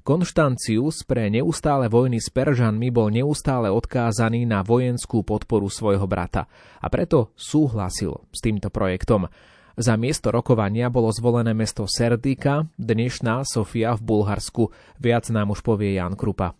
Konštancius 0.04 1.08
pre 1.08 1.32
neustále 1.32 1.88
vojny 1.88 2.20
s 2.20 2.28
Peržanmi 2.28 2.92
bol 2.92 3.08
neustále 3.08 3.72
odkázaný 3.72 4.44
na 4.44 4.60
vojenskú 4.60 5.24
podporu 5.24 5.72
svojho 5.72 6.04
brata 6.04 6.48
a 6.84 6.88
preto 6.92 7.32
súhlasil 7.40 8.28
s 8.32 8.40
týmto 8.44 8.68
projektom. 8.68 9.32
Za 9.74 9.98
miesto 9.98 10.30
rokovania 10.30 10.94
bolo 10.94 11.10
zvolené 11.10 11.58
mesto 11.58 11.90
Serdika, 11.90 12.70
dnešná 12.78 13.42
Sofia 13.42 13.98
v 13.98 14.06
Bulharsku. 14.06 14.70
Viac 15.02 15.34
nám 15.34 15.50
už 15.50 15.66
povie 15.66 15.98
Jan 15.98 16.14
Krupa. 16.14 16.54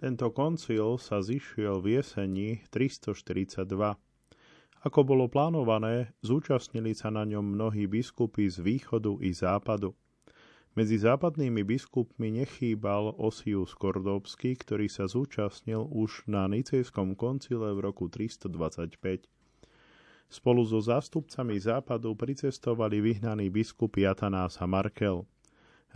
Tento 0.00 0.32
koncil 0.32 0.96
sa 0.96 1.20
zišiel 1.20 1.84
v 1.84 2.00
jeseni 2.00 2.64
342. 2.72 3.68
Ako 4.80 5.00
bolo 5.04 5.28
plánované, 5.28 6.16
zúčastnili 6.24 6.96
sa 6.96 7.12
na 7.12 7.28
ňom 7.28 7.52
mnohí 7.52 7.84
biskupy 7.84 8.48
z 8.48 8.64
východu 8.64 9.20
i 9.20 9.28
západu. 9.36 9.92
Medzi 10.72 11.04
západnými 11.04 11.68
biskupmi 11.68 12.32
nechýbal 12.32 13.12
Osius 13.20 13.76
Kordobsky, 13.76 14.56
ktorý 14.56 14.88
sa 14.88 15.04
zúčastnil 15.04 15.84
už 15.84 16.24
na 16.24 16.48
Nicejskom 16.48 17.12
koncile 17.12 17.76
v 17.76 17.92
roku 17.92 18.08
325. 18.08 19.28
Spolu 20.28 20.60
so 20.64 20.84
zástupcami 20.84 21.56
západu 21.56 22.12
pricestovali 22.12 23.00
vyhnaní 23.00 23.48
biskupy 23.48 24.04
Atanás 24.04 24.60
a 24.60 24.68
Markel. 24.68 25.24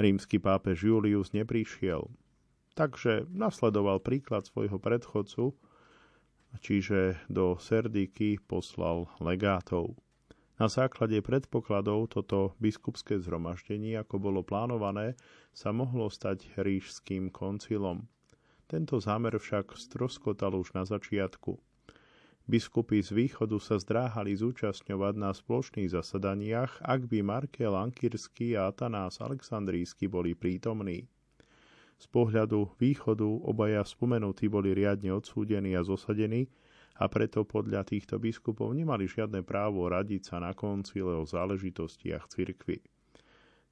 Rímsky 0.01 0.41
pápež 0.41 0.89
Julius 0.89 1.37
neprišiel. 1.37 2.09
Takže 2.73 3.29
nasledoval 3.29 4.01
príklad 4.01 4.49
svojho 4.49 4.81
predchodcu, 4.81 5.53
čiže 6.65 7.21
do 7.29 7.61
Serdiky 7.61 8.41
poslal 8.41 9.05
legátov. 9.21 10.01
Na 10.57 10.73
základe 10.73 11.21
predpokladov 11.21 12.13
toto 12.17 12.57
biskupské 12.57 13.21
zhromaždenie, 13.21 14.01
ako 14.01 14.17
bolo 14.17 14.41
plánované, 14.41 15.13
sa 15.53 15.77
mohlo 15.77 16.09
stať 16.09 16.57
ríšským 16.57 17.29
koncilom. 17.29 18.09
Tento 18.65 18.97
zámer 18.97 19.37
však 19.37 19.77
stroskotal 19.77 20.57
už 20.57 20.73
na 20.73 20.89
začiatku. 20.89 21.61
Biskupy 22.51 22.99
z 22.99 23.15
východu 23.15 23.63
sa 23.63 23.79
zdráhali 23.79 24.35
zúčastňovať 24.35 25.15
na 25.15 25.31
spoločných 25.31 25.95
zasadaniach, 25.95 26.83
ak 26.83 27.07
by 27.07 27.23
Markel 27.23 27.71
Ankirský 27.71 28.59
a 28.59 28.75
Atanás 28.75 29.23
Aleksandrísky 29.23 30.11
boli 30.11 30.35
prítomní. 30.35 31.07
Z 32.03 32.11
pohľadu 32.11 32.75
východu 32.83 33.47
obaja 33.47 33.87
spomenutí 33.87 34.51
boli 34.51 34.75
riadne 34.75 35.15
odsúdení 35.15 35.79
a 35.79 35.87
zosadení 35.87 36.51
a 36.99 37.07
preto 37.07 37.47
podľa 37.47 37.87
týchto 37.87 38.19
biskupov 38.19 38.75
nemali 38.75 39.07
žiadne 39.07 39.47
právo 39.47 39.87
radiť 39.87 40.35
sa 40.35 40.43
na 40.43 40.51
koncile 40.51 41.15
o 41.15 41.23
záležitostiach 41.23 42.27
cirkvy. 42.27 42.83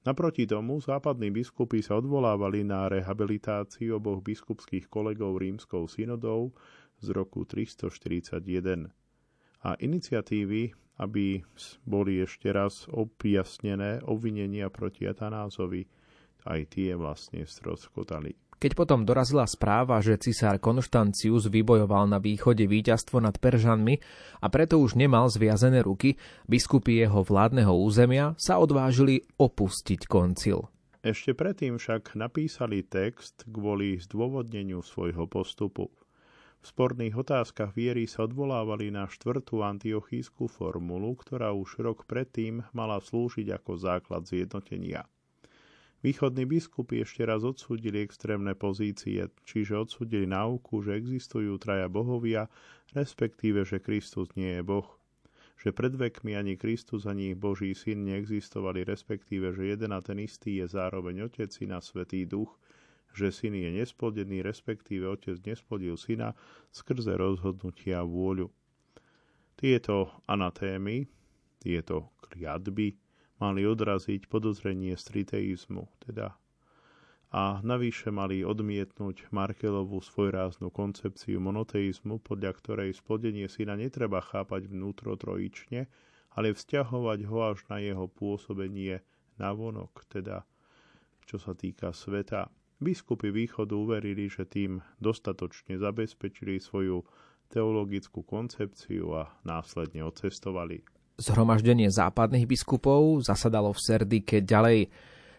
Naproti 0.00 0.48
tomu 0.48 0.80
západní 0.80 1.28
biskupy 1.28 1.84
sa 1.84 2.00
odvolávali 2.00 2.64
na 2.64 2.88
rehabilitáciu 2.88 4.00
oboch 4.00 4.24
biskupských 4.24 4.88
kolegov 4.88 5.36
rímskou 5.36 5.84
synodou 5.90 6.56
z 7.01 7.09
roku 7.16 7.48
341 7.48 8.92
a 9.64 9.76
iniciatívy, 9.76 10.72
aby 11.01 11.40
boli 11.84 12.20
ešte 12.20 12.53
raz 12.53 12.84
objasnené 12.92 14.05
obvinenia 14.05 14.68
proti 14.68 15.09
Atanázovi, 15.09 15.88
aj 16.44 16.61
tie 16.72 16.96
vlastne 16.96 17.44
stroskotali. 17.44 18.36
Keď 18.61 18.76
potom 18.76 19.09
dorazila 19.09 19.48
správa, 19.48 20.05
že 20.05 20.20
cisár 20.20 20.61
Konštancius 20.61 21.48
vybojoval 21.48 22.12
na 22.12 22.20
východe 22.20 22.68
víťazstvo 22.68 23.16
nad 23.16 23.32
Peržanmi 23.40 23.96
a 24.44 24.46
preto 24.53 24.76
už 24.76 25.01
nemal 25.01 25.32
zviazené 25.32 25.80
ruky, 25.80 26.20
biskupy 26.44 27.01
jeho 27.01 27.24
vládneho 27.24 27.72
územia 27.72 28.36
sa 28.36 28.61
odvážili 28.61 29.24
opustiť 29.40 30.05
koncil. 30.05 30.68
Ešte 31.01 31.32
predtým 31.32 31.80
však 31.80 32.12
napísali 32.12 32.84
text 32.84 33.48
kvôli 33.48 33.96
zdôvodneniu 33.96 34.84
svojho 34.84 35.24
postupu. 35.24 35.88
V 36.61 36.68
sporných 36.68 37.16
otázkach 37.16 37.72
viery 37.72 38.04
sa 38.04 38.28
odvolávali 38.28 38.92
na 38.92 39.08
štvrtú 39.08 39.64
antiochískú 39.64 40.44
formulu, 40.44 41.16
ktorá 41.16 41.56
už 41.56 41.80
rok 41.80 42.04
predtým 42.04 42.61
mala 42.76 43.00
slúžiť 43.00 43.48
ako 43.56 43.80
základ 43.80 44.28
zjednotenia. 44.28 45.08
Východní 46.04 46.44
biskupy 46.44 47.00
ešte 47.00 47.24
raz 47.24 47.48
odsúdili 47.48 48.04
extrémne 48.04 48.52
pozície, 48.52 49.32
čiže 49.48 49.88
odsúdili 49.88 50.28
náuku, 50.28 50.84
že 50.84 51.00
existujú 51.00 51.56
traja 51.56 51.88
bohovia, 51.88 52.52
respektíve, 52.92 53.64
že 53.64 53.80
Kristus 53.80 54.28
nie 54.36 54.61
je 54.61 54.62
Boh. 54.64 54.88
Že 55.64 55.72
pred 55.72 55.96
vekmi 55.96 56.36
ani 56.36 56.61
Kristus, 56.61 57.08
ani 57.08 57.32
Boží 57.32 57.72
syn 57.72 58.04
neexistovali, 58.04 58.84
respektíve, 58.84 59.56
že 59.56 59.76
jeden 59.76 59.96
a 59.96 60.00
ten 60.04 60.20
istý 60.20 60.61
je 60.61 60.68
zároveň 60.68 61.24
Otec, 61.24 61.48
Syn 61.48 61.72
a 61.72 61.80
Svetý 61.80 62.28
Duch– 62.28 62.52
že 63.14 63.34
syn 63.34 63.58
je 63.58 63.70
nesplodený, 63.82 64.42
respektíve 64.42 65.06
otec 65.06 65.38
nesplodil 65.42 65.98
syna 65.98 66.34
skrze 66.70 67.16
rozhodnutia 67.18 68.06
vôľu. 68.06 68.50
Tieto 69.58 70.22
anatémy, 70.24 71.04
tieto 71.61 72.16
kliatby 72.30 72.96
mali 73.40 73.66
odraziť 73.66 74.28
podozrenie 74.28 74.96
z 74.96 75.02
triteizmu, 75.04 75.88
teda 76.06 76.40
a 77.30 77.62
navyše 77.62 78.11
mali 78.11 78.42
odmietnúť 78.42 79.30
Markelovú 79.30 80.02
svojráznu 80.02 80.74
koncepciu 80.74 81.38
monoteizmu, 81.38 82.18
podľa 82.18 82.58
ktorej 82.58 82.98
splodenie 82.98 83.46
syna 83.46 83.78
netreba 83.78 84.18
chápať 84.18 84.66
vnútro 84.66 85.14
trojične, 85.14 85.86
ale 86.34 86.50
vzťahovať 86.50 87.20
ho 87.30 87.38
až 87.54 87.62
na 87.70 87.78
jeho 87.78 88.11
pôsobenie 88.11 88.98
na 89.38 89.54
vonok, 89.54 90.11
teda 90.11 90.42
čo 91.22 91.38
sa 91.38 91.54
týka 91.54 91.94
sveta. 91.94 92.50
Biskupy 92.81 93.28
východu 93.28 93.76
uverili, 93.76 94.26
že 94.33 94.49
tým 94.49 94.81
dostatočne 94.97 95.76
zabezpečili 95.76 96.57
svoju 96.57 97.05
teologickú 97.53 98.24
koncepciu 98.24 99.12
a 99.20 99.28
následne 99.45 100.01
odcestovali. 100.07 100.81
Zhromaždenie 101.20 101.93
západných 101.93 102.49
biskupov 102.49 103.20
zasadalo 103.20 103.76
v 103.76 103.81
Serdike 103.85 104.41
ďalej 104.41 104.89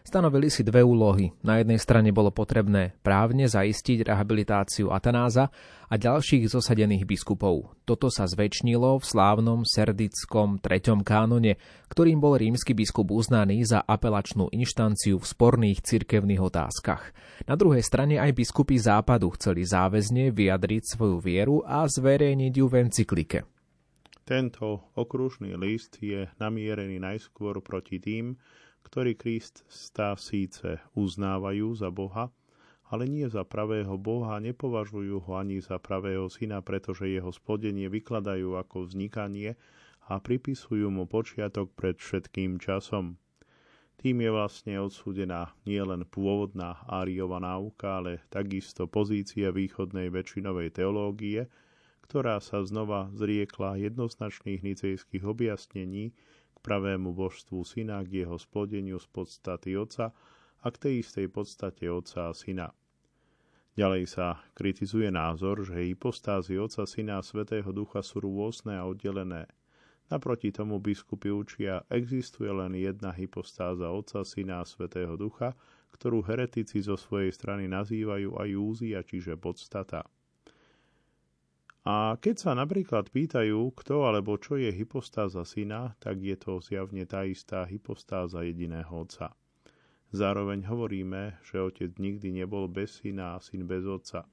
Stanovili 0.02 0.50
si 0.50 0.66
dve 0.66 0.82
úlohy. 0.82 1.30
Na 1.46 1.62
jednej 1.62 1.78
strane 1.78 2.10
bolo 2.10 2.34
potrebné 2.34 2.98
právne 3.06 3.46
zaistiť 3.46 4.10
rehabilitáciu 4.10 4.90
Atanáza 4.90 5.54
a 5.86 5.94
ďalších 5.94 6.50
zosadených 6.50 7.06
biskupov. 7.06 7.70
Toto 7.86 8.10
sa 8.10 8.26
zväčšnilo 8.26 8.98
v 8.98 9.04
slávnom 9.06 9.62
serdickom 9.62 10.58
treťom 10.58 11.06
kánone, 11.06 11.54
ktorým 11.86 12.18
bol 12.18 12.34
rímsky 12.34 12.74
biskup 12.74 13.14
uznaný 13.14 13.62
za 13.62 13.78
apelačnú 13.86 14.50
inštanciu 14.50 15.22
v 15.22 15.28
sporných 15.30 15.86
cirkevných 15.86 16.42
otázkach. 16.42 17.14
Na 17.46 17.54
druhej 17.54 17.86
strane 17.86 18.18
aj 18.18 18.34
biskupy 18.34 18.82
západu 18.82 19.30
chceli 19.38 19.62
záväzne 19.62 20.34
vyjadriť 20.34 20.82
svoju 20.98 21.22
vieru 21.22 21.62
a 21.62 21.86
zverejniť 21.86 22.52
ju 22.58 22.66
v 22.66 22.74
encyklike. 22.82 23.38
Tento 24.26 24.90
okružný 24.98 25.54
list 25.54 25.98
je 26.02 26.26
namierený 26.42 26.98
najskôr 26.98 27.62
proti 27.62 28.02
tým, 28.02 28.38
ktorí 28.86 29.16
Krista 29.16 30.18
síce 30.18 30.82
uznávajú 30.92 31.72
za 31.74 31.88
Boha, 31.88 32.28
ale 32.92 33.08
nie 33.08 33.24
za 33.24 33.40
pravého 33.48 33.96
Boha, 33.96 34.36
nepovažujú 34.36 35.24
ho 35.24 35.32
ani 35.40 35.64
za 35.64 35.80
pravého 35.80 36.28
syna, 36.28 36.60
pretože 36.60 37.08
jeho 37.08 37.32
spodenie 37.32 37.88
vykladajú 37.88 38.60
ako 38.60 38.84
vznikanie 38.84 39.56
a 40.12 40.20
pripisujú 40.20 40.92
mu 40.92 41.08
počiatok 41.08 41.72
pred 41.72 41.96
všetkým 41.96 42.60
časom. 42.60 43.16
Tým 43.96 44.18
je 44.18 44.30
vlastne 44.34 44.74
odsúdená 44.82 45.54
nielen 45.62 46.02
pôvodná 46.10 46.84
áriová 46.90 47.38
náuka, 47.38 48.02
ale 48.02 48.20
takisto 48.28 48.90
pozícia 48.90 49.54
východnej 49.54 50.10
väčšinovej 50.10 50.74
teológie, 50.74 51.46
ktorá 52.02 52.42
sa 52.42 52.60
znova 52.66 53.08
zriekla 53.14 53.78
jednoznačných 53.78 54.60
nicejských 54.60 55.24
objasnení 55.24 56.12
pravému 56.62 57.10
božstvu 57.10 57.66
syna, 57.66 58.06
k 58.06 58.24
jeho 58.24 58.38
splodeniu 58.38 59.02
z 59.02 59.10
podstaty 59.10 59.74
Otca 59.74 60.14
a 60.62 60.66
k 60.70 60.76
tej 60.78 60.94
istej 61.02 61.26
podstate 61.28 61.90
Otca 61.90 62.30
a 62.30 62.32
syna. 62.32 62.70
Ďalej 63.72 64.04
sa 64.04 64.36
kritizuje 64.52 65.08
názor, 65.08 65.64
že 65.64 65.80
hypostázy 65.80 66.60
Otca, 66.60 66.84
Syna 66.84 67.18
a 67.18 67.26
Svetého 67.26 67.72
Ducha 67.72 68.04
sú 68.04 68.20
rôzne 68.20 68.76
a 68.76 68.84
oddelené. 68.84 69.48
Naproti 70.12 70.52
tomu 70.52 70.76
biskupy 70.76 71.32
učia, 71.32 71.80
existuje 71.88 72.52
len 72.52 72.76
jedna 72.76 73.16
hypostáza 73.16 73.88
Otca, 73.88 74.28
Syna 74.28 74.60
a 74.60 74.68
Svetého 74.68 75.16
Ducha, 75.16 75.56
ktorú 75.96 76.20
heretici 76.20 76.84
zo 76.84 77.00
svojej 77.00 77.32
strany 77.32 77.64
nazývajú 77.64 78.36
aj 78.36 78.50
úzia, 78.60 79.00
čiže 79.00 79.40
podstata. 79.40 80.04
A 81.82 82.14
keď 82.14 82.36
sa 82.38 82.52
napríklad 82.54 83.10
pýtajú, 83.10 83.74
kto 83.74 84.06
alebo 84.06 84.38
čo 84.38 84.54
je 84.54 84.70
hypostáza 84.70 85.42
syna, 85.42 85.98
tak 85.98 86.22
je 86.22 86.38
to 86.38 86.62
zjavne 86.62 87.02
tá 87.10 87.26
istá 87.26 87.66
hypostáza 87.66 88.46
jediného 88.46 88.86
otca. 88.86 89.34
Zároveň 90.14 90.62
hovoríme, 90.70 91.42
že 91.42 91.58
otec 91.58 91.98
nikdy 91.98 92.30
nebol 92.30 92.70
bez 92.70 93.02
syna 93.02 93.34
a 93.34 93.42
syn 93.42 93.66
bez 93.66 93.82
otca. 93.82 94.30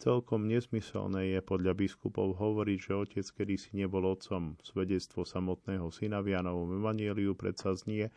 Celkom 0.00 0.48
nesmyselné 0.48 1.36
je 1.36 1.40
podľa 1.44 1.76
biskupov 1.76 2.40
hovoriť, 2.40 2.78
že 2.80 2.92
otec 2.96 3.26
kedysi 3.28 3.76
nebol 3.76 4.08
otcom. 4.08 4.56
Svedectvo 4.64 5.28
samotného 5.28 5.92
syna 5.92 6.24
v 6.24 6.32
Janovom 6.32 6.80
evanieliu 6.80 7.36
predsa 7.36 7.76
znie, 7.76 8.08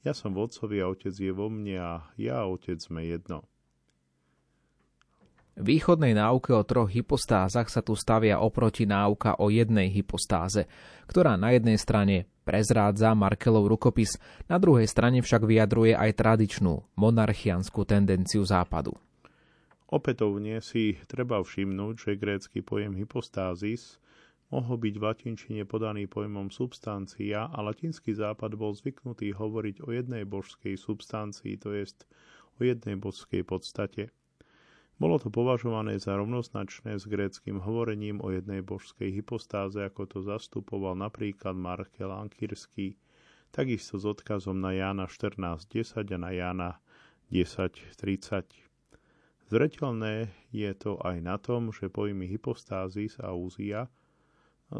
ja 0.00 0.16
som 0.16 0.32
v 0.32 0.48
otcovi 0.48 0.80
a 0.80 0.88
otec 0.88 1.12
je 1.12 1.32
vo 1.36 1.52
mne 1.52 1.76
a 1.76 1.92
ja 2.16 2.40
a 2.40 2.48
otec 2.48 2.80
sme 2.80 3.04
jedno. 3.04 3.44
Východnej 5.56 6.12
náuke 6.12 6.52
o 6.52 6.60
troch 6.68 6.92
hypostázach 6.92 7.72
sa 7.72 7.80
tu 7.80 7.96
stavia 7.96 8.44
oproti 8.44 8.84
náuka 8.84 9.40
o 9.40 9.48
jednej 9.48 9.88
hypostáze, 9.88 10.68
ktorá 11.08 11.40
na 11.40 11.56
jednej 11.56 11.80
strane 11.80 12.28
prezrádza 12.44 13.16
Markelov 13.16 13.64
rukopis, 13.64 14.20
na 14.52 14.60
druhej 14.60 14.84
strane 14.84 15.24
však 15.24 15.48
vyjadruje 15.48 15.96
aj 15.96 16.12
tradičnú 16.12 17.00
monarchianskú 17.00 17.88
tendenciu 17.88 18.44
západu. 18.44 19.00
Opätovne 19.88 20.60
si 20.60 21.00
treba 21.08 21.40
všimnúť, 21.40 21.94
že 22.04 22.20
grécky 22.20 22.60
pojem 22.60 22.92
hypostázis 22.92 23.96
mohol 24.52 24.76
byť 24.76 24.94
v 25.00 25.04
latinčine 25.08 25.62
podaný 25.64 26.04
pojmom 26.04 26.52
substancia 26.52 27.48
a 27.48 27.58
latinský 27.64 28.12
západ 28.12 28.60
bol 28.60 28.76
zvyknutý 28.76 29.32
hovoriť 29.32 29.88
o 29.88 29.90
jednej 29.90 30.28
božskej 30.28 30.76
substancii, 30.76 31.56
to 31.56 31.72
jest 31.72 32.04
o 32.60 32.66
jednej 32.66 33.00
božskej 33.00 33.40
podstate. 33.40 34.12
Bolo 34.96 35.20
to 35.20 35.28
považované 35.28 36.00
za 36.00 36.16
rovnoznačné 36.16 36.96
s 36.96 37.04
gréckým 37.04 37.60
hovorením 37.60 38.16
o 38.24 38.32
jednej 38.32 38.64
božskej 38.64 39.12
hypostáze, 39.12 39.84
ako 39.84 40.08
to 40.08 40.18
zastupoval 40.24 40.96
napríklad 40.96 41.52
Markel 41.52 42.08
Ankirský, 42.08 42.96
takisto 43.52 44.00
s 44.00 44.08
odkazom 44.08 44.56
na 44.56 44.72
Jána 44.72 45.04
14.10 45.04 46.00
a 46.00 46.16
na 46.16 46.30
Jána 46.32 46.70
10.30. 47.28 48.48
Zretelné 49.52 50.32
je 50.48 50.72
to 50.72 50.96
aj 51.04 51.20
na 51.20 51.36
tom, 51.36 51.76
že 51.76 51.92
pojmy 51.92 52.24
hypostázis 52.24 53.20
a 53.20 53.36
úzia 53.36 53.92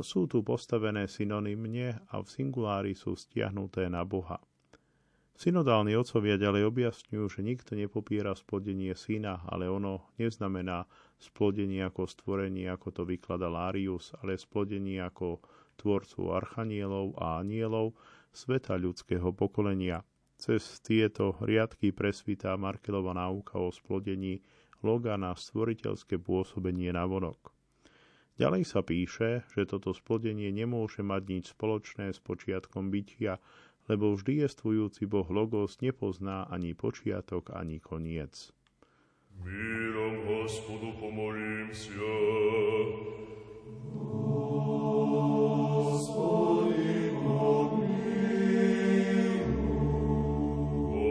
sú 0.01 0.25
tu 0.27 0.41
postavené 0.41 1.07
synonymne 1.13 2.01
a 2.09 2.25
v 2.25 2.27
singulári 2.27 2.97
sú 2.97 3.15
stiahnuté 3.15 3.93
na 3.93 4.03
Boha. 4.03 4.41
Synodálni 5.37 5.93
otcovia 5.93 6.41
ďalej 6.41 6.65
objasňujú, 6.73 7.25
že 7.29 7.45
nikto 7.45 7.77
nepopiera 7.77 8.33
splodenie 8.33 8.97
syna, 8.97 9.45
ale 9.45 9.69
ono 9.69 10.09
neznamená 10.17 10.89
splodenie 11.21 11.85
ako 11.85 12.09
stvorenie, 12.09 12.65
ako 12.73 12.89
to 12.89 13.03
vyklada 13.05 13.45
Lárius, 13.53 14.17
ale 14.25 14.41
splodenie 14.41 14.97
ako 14.97 15.45
tvorcu 15.77 16.33
archanielov 16.33 17.21
a 17.21 17.45
anielov, 17.45 17.93
sveta 18.33 18.81
ľudského 18.81 19.29
pokolenia. 19.37 20.01
Cez 20.41 20.81
tieto 20.81 21.37
riadky 21.45 21.93
presvítá 21.93 22.57
Markelova 22.57 23.13
náuka 23.13 23.61
o 23.61 23.69
splodení 23.69 24.41
loga 24.81 25.21
na 25.21 25.37
stvoriteľské 25.37 26.17
pôsobenie 26.17 26.89
na 26.97 27.05
vonok. 27.05 27.53
Ďalej 28.37 28.69
sa 28.69 28.85
píše, 28.85 29.49
že 29.53 29.65
toto 29.65 29.97
splodenie 29.97 30.53
nemôže 30.53 31.01
mať 31.01 31.23
nič 31.25 31.45
spoločné 31.57 32.13
s 32.13 32.21
počiatkom 32.21 32.93
bytia, 32.93 33.41
lebo 33.90 34.16
vždy 34.16 34.48
jestvujúci 34.48 35.06
Boh 35.06 35.28
Logos 35.28 35.82
nepozná 35.82 36.48
ani 36.48 36.72
počiatok, 36.72 37.52
ani 37.52 37.80
koniec. 37.84 38.54
Mírom 39.42 40.16
Hospodu 40.28 40.96
pomolím 41.00 41.74
sa. 41.74 42.14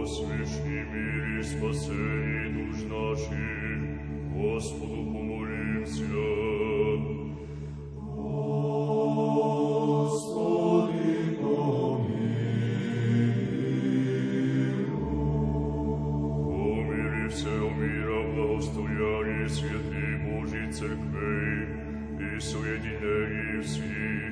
Osviešni 0.01 0.79
míry 0.91 1.45
spasení 1.45 2.45
duš 2.55 2.79
našich, 2.89 3.83
Господу 4.35 5.01
церквей 20.76 21.68
и 22.20 22.40
соединений 22.42 23.60
всіх, 23.62 24.32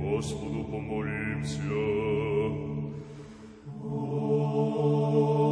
Господу 0.00 0.64
помолімся. 0.64 1.62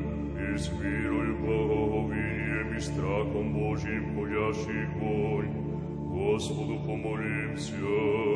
і 0.54 0.58
з 0.58 0.70
вірою 0.70 1.36
благоговінням 1.46 2.78
і 2.78 2.82
страхом 2.82 3.54
Божим 3.54 4.16
болящий 4.16 4.86
вонь, 5.00 5.56
Господу 6.14 6.80
помолімся. 6.88 8.35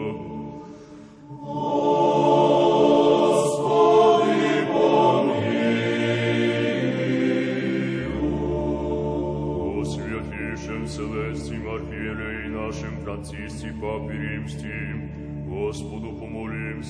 помолим 16.19 16.83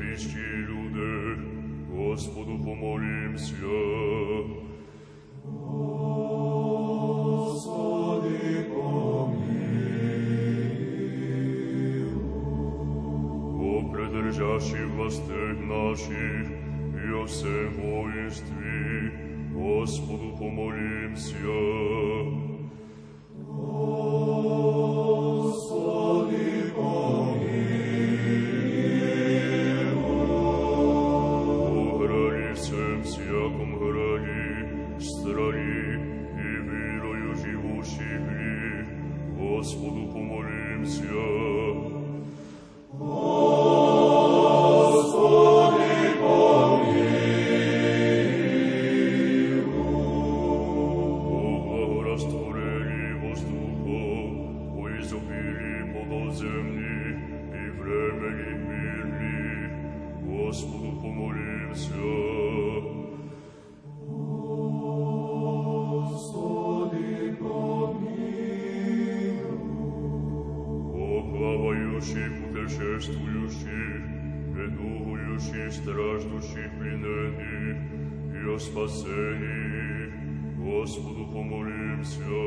воинстве, 18.30 19.12
Господу 19.54 20.38
помолимся. 20.38 21.83
Господу 80.84 81.26
помолимся. 81.32 82.43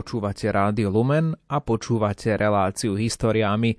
Počúvate 0.00 0.48
Rádio 0.48 0.88
Lumen 0.88 1.36
a 1.44 1.60
počúvate 1.60 2.32
reláciu 2.32 2.96
Históriami. 2.96 3.76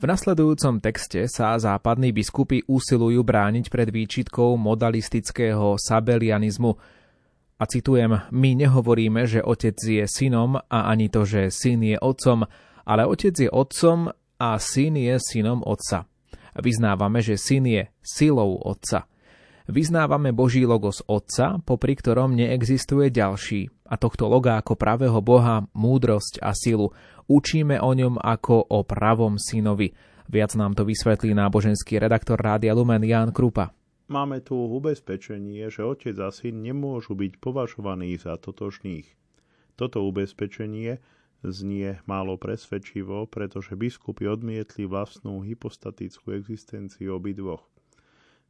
V 0.00 0.04
nasledujúcom 0.08 0.80
texte 0.80 1.28
sa 1.28 1.60
západní 1.60 2.08
biskupy 2.08 2.64
usilujú 2.64 3.20
brániť 3.20 3.68
pred 3.68 3.92
výčitkou 3.92 4.56
modalistického 4.56 5.76
sabelianizmu– 5.76 6.72
a 7.58 7.66
citujem, 7.66 8.16
my 8.30 8.50
nehovoríme, 8.54 9.26
že 9.26 9.42
otec 9.42 9.74
je 9.74 10.06
synom 10.06 10.56
a 10.56 10.88
ani 10.88 11.10
to, 11.10 11.26
že 11.26 11.50
syn 11.52 11.84
je 11.84 11.98
otcom, 11.98 12.46
ale 12.86 13.02
otec 13.02 13.34
je 13.34 13.50
otcom 13.50 14.08
a 14.38 14.48
syn 14.62 14.94
je 14.94 15.18
synom 15.20 15.60
otca. 15.66 16.06
Vyznávame, 16.56 17.18
že 17.18 17.34
syn 17.36 17.66
je 17.66 17.82
silou 17.98 18.62
otca. 18.62 19.10
Vyznávame 19.68 20.32
Boží 20.32 20.64
logos 20.64 21.04
Otca, 21.04 21.60
popri 21.60 21.92
ktorom 21.92 22.32
neexistuje 22.32 23.12
ďalší, 23.12 23.77
a 23.88 23.94
tohto 23.96 24.28
loga 24.28 24.60
ako 24.60 24.76
pravého 24.76 25.18
Boha, 25.24 25.64
múdrosť 25.72 26.44
a 26.44 26.52
silu. 26.52 26.92
Učíme 27.24 27.80
o 27.80 27.90
ňom 27.96 28.20
ako 28.20 28.68
o 28.68 28.84
pravom 28.84 29.40
synovi. 29.40 29.96
Viac 30.28 30.52
nám 30.60 30.76
to 30.76 30.84
vysvetlí 30.84 31.32
náboženský 31.32 31.96
redaktor 31.96 32.36
Rádia 32.36 32.76
Lumen 32.76 33.00
Jan 33.00 33.32
Krupa. 33.32 33.72
Máme 34.08 34.40
tu 34.44 34.56
ubezpečenie, 34.56 35.68
že 35.68 35.84
otec 35.84 36.16
a 36.20 36.28
syn 36.32 36.64
nemôžu 36.64 37.16
byť 37.16 37.40
považovaní 37.40 38.16
za 38.16 38.36
totožných. 38.36 39.08
Toto 39.76 40.04
ubezpečenie 40.04 41.00
znie 41.44 42.00
málo 42.08 42.40
presvedčivo, 42.40 43.28
pretože 43.28 43.76
biskupy 43.76 44.28
odmietli 44.28 44.88
vlastnú 44.88 45.44
hypostatickú 45.44 46.34
existenciu 46.34 47.20
obidvoch. 47.20 47.68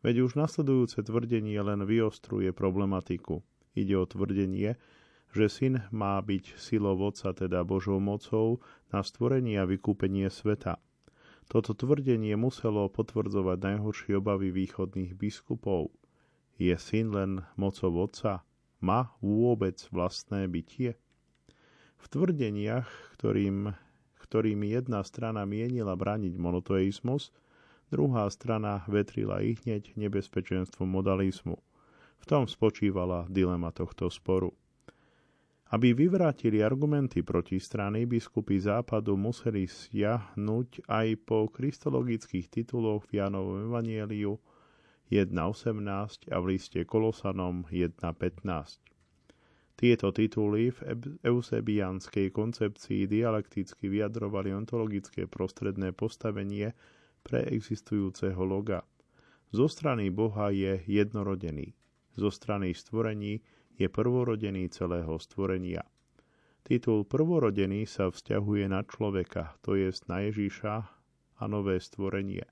Veď 0.01 0.31
už 0.31 0.39
nasledujúce 0.39 1.03
tvrdenie 1.03 1.59
len 1.59 1.83
vyostruje 1.83 2.55
problematiku. 2.55 3.43
Ide 3.75 3.99
o 3.99 4.07
tvrdenie, 4.07 4.79
že 5.39 5.47
syn 5.47 5.75
má 5.95 6.19
byť 6.19 6.59
silou 6.59 6.99
Otca, 6.99 7.31
teda 7.31 7.63
Božou 7.63 8.03
mocou, 8.03 8.59
na 8.91 9.07
stvorenie 9.07 9.63
a 9.63 9.69
vykúpenie 9.71 10.27
sveta– 10.27 10.83
toto 11.49 11.73
tvrdenie 11.73 12.37
muselo 12.37 12.93
potvrdzovať 12.93 13.57
najhoršie 13.57 14.21
obavy 14.21 14.53
východných 14.53 15.17
biskupov. 15.17 15.89
Je 16.61 16.77
syn 16.77 17.09
len 17.17 17.41
mocou 17.57 17.89
otca? 18.05 18.45
Má 18.85 19.17
vôbec 19.25 19.81
vlastné 19.89 20.45
bytie? 20.45 21.01
V 21.97 22.05
tvrdeniach, 22.13 22.87
ktorým, 23.17 23.73
ktorými 24.21 24.77
jedna 24.77 25.01
strana 25.01 25.49
mienila 25.49 25.97
braniť 25.97 26.37
monoteizmus, 26.37 27.33
druhá 27.89 28.29
strana 28.29 28.85
vetrila 28.85 29.41
ich 29.41 29.65
hneď 29.65 29.97
nebezpečenstvo 29.97 30.85
modalizmu. 30.85 31.57
V 32.21 32.25
tom 32.29 32.45
spočívala 32.45 33.25
dilema 33.33 33.73
tohto 33.73 34.13
sporu. 34.13 34.53
Aby 35.69 35.93
vyvrátili 35.93 36.65
argumenty 36.65 37.21
proti 37.21 37.61
strany, 37.61 38.09
biskupy 38.09 38.57
západu 38.57 39.21
museli 39.21 39.69
siahnuť 39.69 40.89
aj 40.89 41.09
po 41.29 41.53
kristologických 41.53 42.49
tituloch 42.49 43.05
v 43.13 43.21
Janovom 43.21 43.69
evanieliu 43.69 44.41
1.18 45.13 46.33
a 46.33 46.37
v 46.41 46.45
liste 46.49 46.81
Kolosanom 46.89 47.69
1.15. 47.69 48.89
Tieto 49.77 50.09
tituly 50.11 50.73
v 50.73 50.81
eusebianskej 51.21 52.33
koncepcii 52.33 53.05
dialekticky 53.05 53.93
vyjadrovali 53.93 54.51
ontologické 54.57 55.29
prostredné 55.29 55.93
postavenie 55.93 56.73
pre 57.21 57.45
existujúceho 57.45 58.41
loga. 58.41 58.89
Zo 59.53 59.69
strany 59.69 60.09
Boha 60.09 60.49
je 60.49 60.81
jednorodený, 60.89 61.77
zo 62.17 62.33
strany 62.33 62.73
stvorení 62.73 63.45
je 63.79 63.87
prvorodený 63.87 64.69
celého 64.75 65.15
stvorenia. 65.23 65.87
Titul 66.67 67.07
prvorodený 67.09 67.89
sa 67.89 68.11
vzťahuje 68.11 68.69
na 68.69 68.85
človeka, 68.85 69.57
to 69.65 69.79
je 69.79 69.89
na 70.11 70.27
Ježíša 70.27 70.75
a 71.39 71.43
nové 71.49 71.81
stvorenie, 71.81 72.45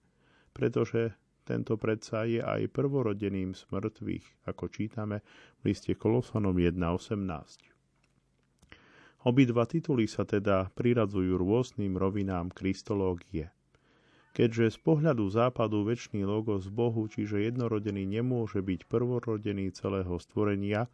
pretože 0.55 1.13
tento 1.47 1.77
predsa 1.77 2.27
je 2.27 2.43
aj 2.43 2.73
prvorodeným 2.73 3.53
z 3.53 3.63
mŕtvych, 3.71 4.51
ako 4.51 4.65
čítame 4.67 5.23
v 5.63 5.71
liste 5.71 5.95
Kolosanom 5.95 6.57
1.18. 6.57 7.77
Obidva 9.27 9.67
tituly 9.67 10.07
sa 10.07 10.23
teda 10.23 10.71
priradzujú 10.75 11.35
rôznym 11.35 11.99
rovinám 11.99 12.55
kristológie. 12.55 13.51
Keďže 14.35 14.77
z 14.77 14.79
pohľadu 14.87 15.27
západu 15.33 15.83
väčší 15.83 16.23
logos 16.23 16.71
Bohu, 16.71 17.09
čiže 17.11 17.41
jednorodený 17.41 18.07
nemôže 18.07 18.63
byť 18.63 18.87
prvorodený 18.87 19.75
celého 19.75 20.15
stvorenia, 20.23 20.87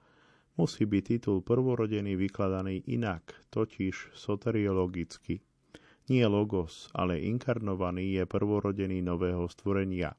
musí 0.56 0.84
byť 0.84 1.02
titul 1.04 1.40
prvorodený 1.40 2.16
vykladaný 2.16 2.84
inak, 2.88 3.48
totiž 3.48 4.12
soteriologicky. 4.12 5.40
Nie 6.10 6.26
logos, 6.26 6.90
ale 6.92 7.22
inkarnovaný 7.22 8.20
je 8.20 8.24
prvorodený 8.26 9.00
nového 9.00 9.46
stvorenia. 9.48 10.12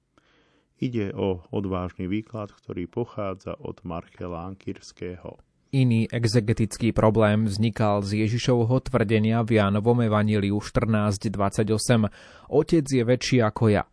Ide 0.82 1.14
o 1.14 1.46
odvážny 1.54 2.10
výklad, 2.10 2.50
ktorý 2.50 2.90
pochádza 2.90 3.56
od 3.62 3.84
Marchela 3.86 4.50
Ankirského. 4.50 5.38
Iný 5.74 6.06
exegetický 6.06 6.94
problém 6.94 7.50
vznikal 7.50 8.06
z 8.06 8.26
Ježišovho 8.26 8.78
tvrdenia 8.86 9.42
v 9.42 9.58
Jánovom 9.58 10.06
evaníliu 10.06 10.62
14.28. 10.62 12.14
Otec 12.54 12.86
je 12.86 13.02
väčší 13.02 13.42
ako 13.42 13.74
ja. 13.74 13.84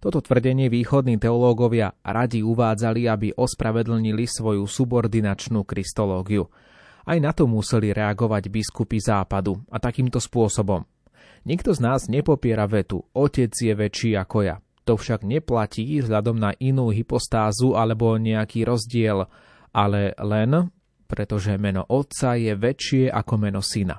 Toto 0.00 0.24
tvrdenie 0.24 0.72
východní 0.72 1.20
teológovia 1.20 1.92
radi 2.00 2.40
uvádzali, 2.40 3.04
aby 3.04 3.28
ospravedlnili 3.36 4.24
svoju 4.24 4.64
subordinačnú 4.64 5.68
kristológiu. 5.68 6.48
Aj 7.04 7.20
na 7.20 7.36
to 7.36 7.44
museli 7.44 7.92
reagovať 7.92 8.48
biskupy 8.48 8.96
západu 8.96 9.60
a 9.68 9.76
takýmto 9.76 10.16
spôsobom. 10.16 10.88
Nikto 11.44 11.76
z 11.76 11.80
nás 11.84 12.08
nepopiera 12.08 12.64
vetu 12.64 13.04
Otec 13.12 13.52
je 13.52 13.72
väčší 13.76 14.16
ako 14.16 14.38
ja. 14.40 14.56
To 14.88 14.96
však 14.96 15.20
neplatí 15.24 15.84
vzhľadom 16.00 16.36
na 16.40 16.56
inú 16.56 16.88
hypostázu 16.88 17.76
alebo 17.76 18.16
nejaký 18.16 18.64
rozdiel, 18.64 19.28
ale 19.76 20.16
len 20.16 20.72
pretože 21.10 21.58
meno 21.58 21.84
Otca 21.90 22.38
je 22.38 22.54
väčšie 22.54 23.10
ako 23.10 23.34
meno 23.36 23.60
Syna. 23.60 23.98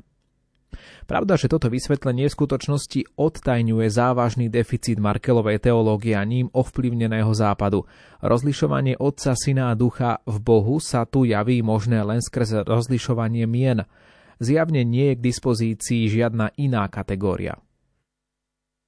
Pravda, 1.06 1.36
že 1.36 1.52
toto 1.52 1.68
vysvetlenie 1.68 2.32
v 2.32 2.38
skutočnosti 2.38 3.20
odtajňuje 3.20 3.88
závažný 3.92 4.48
deficit 4.48 4.98
Markelovej 4.98 5.60
teológie 5.60 6.16
a 6.16 6.24
ním 6.24 6.48
ovplyvneného 6.56 7.32
západu. 7.36 7.84
Rozlišovanie 8.24 8.96
Otca, 8.96 9.36
Syna 9.36 9.72
a 9.72 9.76
Ducha 9.76 10.24
v 10.24 10.38
Bohu 10.40 10.80
sa 10.80 11.04
tu 11.04 11.28
javí 11.28 11.60
možné 11.60 12.00
len 12.02 12.24
skrze 12.24 12.64
rozlišovanie 12.64 13.44
mien. 13.46 13.84
Zjavne 14.42 14.82
nie 14.88 15.14
je 15.14 15.16
k 15.20 15.26
dispozícii 15.28 16.10
žiadna 16.10 16.56
iná 16.58 16.88
kategória. 16.88 17.60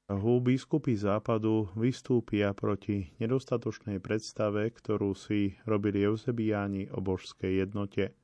Hu 0.08 0.44
biskupy 0.44 1.00
západu 1.00 1.72
vystúpia 1.80 2.52
proti 2.52 3.16
nedostatočnej 3.24 4.04
predstave, 4.04 4.68
ktorú 4.70 5.16
si 5.16 5.56
robili 5.64 6.04
Eusebiáni 6.04 6.92
o 6.92 7.00
božskej 7.00 7.68
jednote– 7.68 8.12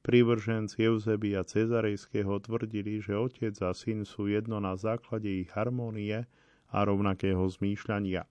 Prívrženci 0.00 0.80
Eusebia 0.80 1.44
Cezarejského 1.44 2.40
tvrdili, 2.40 3.04
že 3.04 3.20
otec 3.20 3.52
a 3.60 3.76
syn 3.76 4.08
sú 4.08 4.32
jedno 4.32 4.56
na 4.56 4.72
základe 4.72 5.28
ich 5.28 5.52
harmónie 5.52 6.24
a 6.72 6.78
rovnakého 6.88 7.44
zmýšľania. 7.44 8.24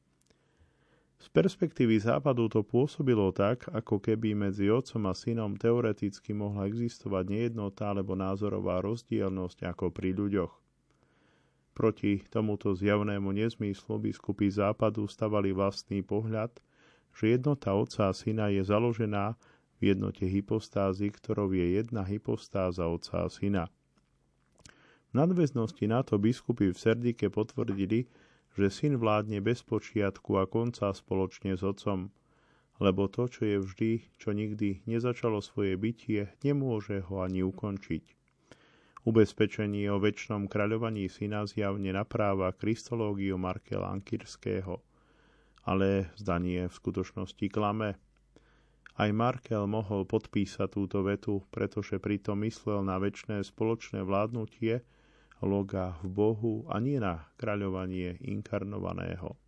Z 1.19 1.27
perspektívy 1.35 1.99
západu 1.99 2.47
to 2.47 2.63
pôsobilo 2.63 3.29
tak, 3.35 3.67
ako 3.69 3.99
keby 3.99 4.33
medzi 4.33 4.71
otcom 4.71 5.11
a 5.11 5.13
synom 5.13 5.59
teoreticky 5.59 6.31
mohla 6.31 6.65
existovať 6.65 7.27
nejednota 7.27 7.91
alebo 7.91 8.15
názorová 8.15 8.79
rozdielnosť 8.79 9.67
ako 9.67 9.91
pri 9.91 10.15
ľuďoch. 10.15 10.53
Proti 11.75 12.23
tomuto 12.31 12.71
zjavnému 12.71 13.35
nezmyslu 13.35 13.99
biskupy 13.99 14.47
západu 14.49 15.05
stavali 15.05 15.51
vlastný 15.51 16.01
pohľad, 16.01 16.55
že 17.13 17.35
jednota 17.35 17.75
otca 17.75 18.09
a 18.09 18.15
syna 18.15 18.49
je 18.49 18.63
založená 18.63 19.35
v 19.79 19.95
jednote 19.95 20.27
hypostázy, 20.27 21.09
ktorou 21.09 21.55
je 21.55 21.79
jedna 21.79 22.03
hypostáza 22.03 22.85
Otca 22.85 23.25
a 23.25 23.31
Syna. 23.31 23.71
V 25.09 25.17
nadväznosti 25.17 25.89
na 25.89 26.05
to 26.05 26.21
biskupy 26.21 26.69
v 26.69 26.77
Serdike 26.77 27.33
potvrdili, 27.33 28.05
že 28.53 28.69
syn 28.69 28.99
vládne 28.99 29.41
bez 29.41 29.65
počiatku 29.65 30.37
a 30.37 30.45
konca 30.45 30.93
spoločne 30.93 31.57
s 31.57 31.65
otcom, 31.65 32.11
lebo 32.79 33.07
to, 33.11 33.27
čo 33.27 33.41
je 33.47 33.57
vždy, 33.59 33.91
čo 34.15 34.31
nikdy 34.31 34.83
nezačalo 34.85 35.43
svoje 35.43 35.75
bytie, 35.75 36.31
nemôže 36.45 37.03
ho 37.09 37.23
ani 37.23 37.43
ukončiť. 37.43 38.03
Ubezpečenie 39.07 39.87
o 39.89 39.97
väčšnom 39.97 40.51
kráľovaní 40.51 41.07
syna 41.07 41.47
zjavne 41.47 41.95
napráva 41.95 42.51
kristológiu 42.51 43.39
Markela 43.39 43.95
Ankirského, 43.95 44.83
ale 45.63 46.11
zdanie 46.19 46.67
v 46.67 46.73
skutočnosti 46.75 47.45
klame. 47.47 47.95
Aj 48.99 49.15
Markel 49.15 49.63
mohol 49.63 50.03
podpísať 50.03 50.75
túto 50.75 50.99
vetu, 51.07 51.47
pretože 51.55 52.03
pritom 52.03 52.43
myslel 52.43 52.83
na 52.83 52.99
väčšné 52.99 53.47
spoločné 53.47 54.03
vládnutie 54.03 54.83
loga 55.39 55.95
v 56.03 56.07
Bohu 56.11 56.55
a 56.67 56.83
nie 56.83 56.99
na 56.99 57.31
kráľovanie 57.39 58.19
inkarnovaného. 58.19 59.39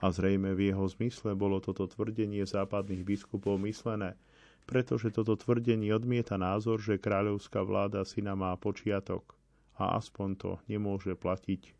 A 0.00 0.08
zrejme 0.08 0.56
v 0.56 0.72
jeho 0.72 0.88
zmysle 0.88 1.36
bolo 1.36 1.60
toto 1.60 1.84
tvrdenie 1.84 2.48
západných 2.48 3.04
biskupov 3.04 3.60
myslené, 3.60 4.16
pretože 4.64 5.12
toto 5.12 5.36
tvrdenie 5.36 5.92
odmieta 5.92 6.40
názor, 6.40 6.80
že 6.80 6.96
kráľovská 6.96 7.60
vláda 7.60 8.08
syna 8.08 8.40
má 8.40 8.56
počiatok 8.56 9.36
a 9.76 10.00
aspoň 10.00 10.28
to 10.40 10.50
nemôže 10.64 11.12
platiť 11.12 11.76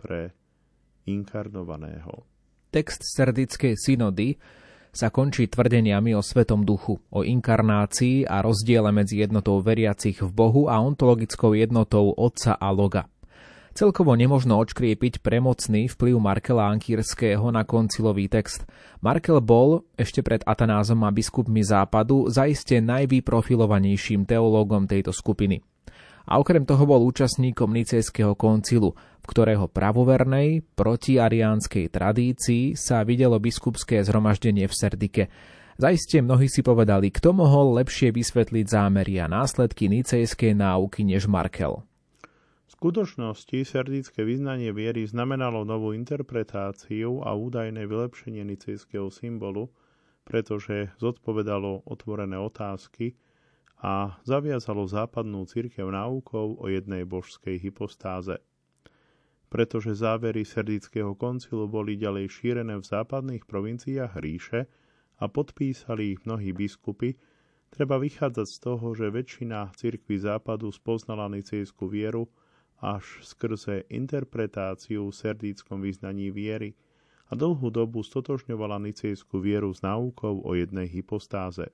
pre 0.00 0.32
inkarnovaného. 1.04 2.24
Text 2.72 3.04
Serdickej 3.12 3.76
synody 3.76 4.40
sa 4.96 5.12
končí 5.12 5.44
tvrdeniami 5.44 6.16
o 6.16 6.24
Svetom 6.24 6.64
duchu, 6.64 6.96
o 7.12 7.20
inkarnácii 7.20 8.24
a 8.24 8.40
rozdiele 8.40 8.88
medzi 8.96 9.20
jednotou 9.20 9.60
veriacich 9.60 10.24
v 10.24 10.30
Bohu 10.32 10.72
a 10.72 10.80
ontologickou 10.80 11.52
jednotou 11.52 12.16
Otca 12.16 12.56
a 12.56 12.72
Loga. 12.72 13.04
Celkovo 13.76 14.16
nemožno 14.16 14.56
odškriepiť 14.56 15.20
premocný 15.20 15.92
vplyv 15.92 16.16
Markela 16.16 16.72
Ankýrského 16.72 17.44
na 17.52 17.68
koncilový 17.68 18.24
text. 18.24 18.64
Markel 19.04 19.44
bol, 19.44 19.84
ešte 20.00 20.24
pred 20.24 20.40
Atanázom 20.48 21.04
a 21.04 21.12
biskupmi 21.12 21.60
západu, 21.60 22.32
zaiste 22.32 22.80
najvyprofilovanejším 22.80 24.24
teológom 24.24 24.88
tejto 24.88 25.12
skupiny 25.12 25.60
a 26.26 26.42
okrem 26.42 26.66
toho 26.66 26.82
bol 26.84 27.06
účastníkom 27.06 27.70
Nicejského 27.70 28.34
koncilu, 28.34 28.98
v 29.22 29.26
ktorého 29.26 29.70
pravovernej, 29.70 30.66
protiariánskej 30.74 31.86
tradícii 31.90 32.74
sa 32.74 33.06
videlo 33.06 33.38
biskupské 33.38 34.02
zhromaždenie 34.02 34.66
v 34.66 34.74
Serdike. 34.74 35.22
Zaiste 35.78 36.18
mnohí 36.24 36.50
si 36.50 36.66
povedali, 36.66 37.12
kto 37.14 37.36
mohol 37.36 37.78
lepšie 37.78 38.10
vysvetliť 38.10 38.66
zámery 38.66 39.20
a 39.22 39.30
následky 39.30 39.86
nicejskej 39.92 40.56
náuky 40.56 41.04
než 41.04 41.30
Markel. 41.30 41.84
V 42.66 42.70
skutočnosti 42.74 43.62
serdické 43.62 44.26
vyznanie 44.26 44.74
viery 44.74 45.06
znamenalo 45.06 45.62
novú 45.62 45.94
interpretáciu 45.94 47.22
a 47.22 47.32
údajné 47.36 47.86
vylepšenie 47.86 48.42
nicejského 48.42 49.12
symbolu, 49.12 49.70
pretože 50.26 50.90
zodpovedalo 50.98 51.86
otvorené 51.86 52.34
otázky, 52.34 53.14
a 53.76 54.16
zaviazalo 54.24 54.88
západnú 54.88 55.44
církev 55.44 55.84
náukov 55.92 56.56
o 56.56 56.66
jednej 56.72 57.04
božskej 57.04 57.60
hypostáze. 57.60 58.40
Pretože 59.52 59.94
závery 59.94 60.42
Serdického 60.42 61.12
koncilu 61.14 61.68
boli 61.68 62.00
ďalej 62.00 62.32
šírené 62.32 62.80
v 62.80 62.88
západných 62.88 63.44
provinciách 63.44 64.16
ríše 64.18 64.66
a 65.20 65.24
podpísali 65.28 66.16
ich 66.16 66.20
mnohí 66.24 66.50
biskupy, 66.56 67.14
treba 67.70 68.00
vychádzať 68.00 68.48
z 68.48 68.58
toho, 68.58 68.86
že 68.96 69.12
väčšina 69.12 69.70
cirkví 69.76 70.18
západu 70.18 70.72
spoznala 70.72 71.28
nicejskú 71.30 71.86
vieru 71.86 72.26
až 72.80 73.24
skrze 73.24 73.88
interpretáciu 73.88 75.08
v 75.08 75.16
serdíckom 75.16 75.80
vyznaní 75.80 76.28
viery 76.32 76.76
a 77.28 77.36
dlhú 77.36 77.72
dobu 77.72 78.04
stotožňovala 78.04 78.80
nicejskú 78.82 79.40
vieru 79.40 79.72
s 79.72 79.80
náukou 79.80 80.44
o 80.44 80.50
jednej 80.52 80.86
hypostáze. 80.88 81.72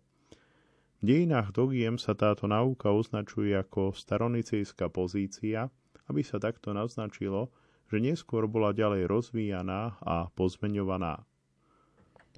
Dejinách 1.02 1.50
dogiem 1.50 1.98
sa 1.98 2.14
táto 2.14 2.46
náuka 2.46 2.94
označuje 2.94 3.50
ako 3.58 3.90
staronicejská 3.90 4.86
pozícia, 4.86 5.66
aby 6.06 6.22
sa 6.22 6.38
takto 6.38 6.70
naznačilo, 6.70 7.50
že 7.90 7.98
neskôr 7.98 8.46
bola 8.46 8.70
ďalej 8.70 9.10
rozvíjaná 9.10 9.98
a 9.98 10.30
pozmeňovaná. 10.38 11.26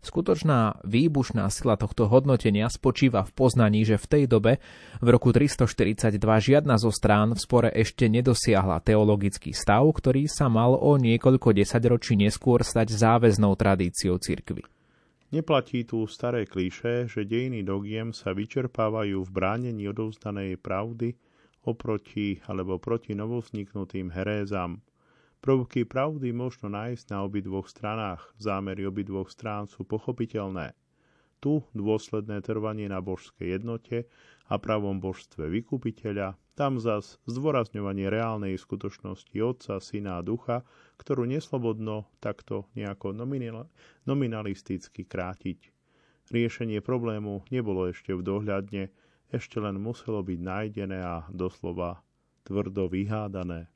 Skutočná 0.00 0.80
výbušná 0.84 1.48
sila 1.48 1.76
tohto 1.76 2.08
hodnotenia 2.08 2.68
spočíva 2.72 3.24
v 3.24 3.32
poznaní, 3.36 3.84
že 3.84 4.00
v 4.00 4.06
tej 4.08 4.24
dobe, 4.32 4.60
v 5.00 5.06
roku 5.12 5.32
342, 5.32 6.16
žiadna 6.20 6.80
zo 6.80 6.88
strán 6.88 7.36
v 7.36 7.40
spore 7.40 7.68
ešte 7.72 8.08
nedosiahla 8.08 8.80
teologický 8.80 9.52
stav, 9.52 9.84
ktorý 9.92 10.24
sa 10.24 10.48
mal 10.48 10.76
o 10.76 10.96
niekoľko 10.96 11.52
desaťročí 11.52 12.16
neskôr 12.16 12.64
stať 12.64 12.96
záväznou 12.96 13.56
tradíciou 13.56 14.20
cirkvy. 14.20 14.64
Neplatí 15.34 15.82
tu 15.82 16.06
staré 16.06 16.46
klíše, 16.46 17.10
že 17.10 17.26
dejiny 17.26 17.66
dogiem 17.66 18.14
sa 18.14 18.30
vyčerpávajú 18.30 19.18
v 19.26 19.34
bránení 19.34 19.90
odovzdanej 19.90 20.62
pravdy 20.62 21.18
oproti 21.66 22.38
alebo 22.46 22.78
proti 22.78 23.18
novovzniknutým 23.18 24.14
herézam. 24.14 24.78
Prvky 25.42 25.90
pravdy 25.90 26.30
možno 26.30 26.70
nájsť 26.70 27.10
na 27.10 27.26
obidvoch 27.26 27.66
stranách, 27.66 28.30
zámery 28.38 28.86
obidvoch 28.86 29.26
strán 29.26 29.66
sú 29.66 29.82
pochopiteľné. 29.82 30.70
Tu 31.42 31.58
dôsledné 31.74 32.38
trvanie 32.38 32.86
na 32.86 33.02
božskej 33.02 33.58
jednote 33.58 34.06
a 34.46 34.54
pravom 34.62 35.02
božstve 35.02 35.50
vykupiteľa, 35.50 36.38
tam 36.54 36.78
zas 36.78 37.18
zdôrazňovanie 37.26 38.06
reálnej 38.06 38.54
skutočnosti 38.54 39.34
Otca, 39.42 39.82
Syna 39.82 40.22
a 40.22 40.22
Ducha, 40.22 40.62
ktorú 40.96 41.26
neslobodno 41.26 42.06
takto 42.22 42.70
nejako 42.78 43.12
nominalisticky 44.06 45.02
krátiť. 45.04 45.74
Riešenie 46.30 46.80
problému 46.80 47.44
nebolo 47.52 47.90
ešte 47.90 48.16
v 48.16 48.24
dohľadne, 48.24 48.88
ešte 49.28 49.60
len 49.60 49.76
muselo 49.76 50.24
byť 50.24 50.38
nájdené 50.40 50.98
a 51.02 51.26
doslova 51.28 52.00
tvrdo 52.46 52.88
vyhádané. 52.88 53.68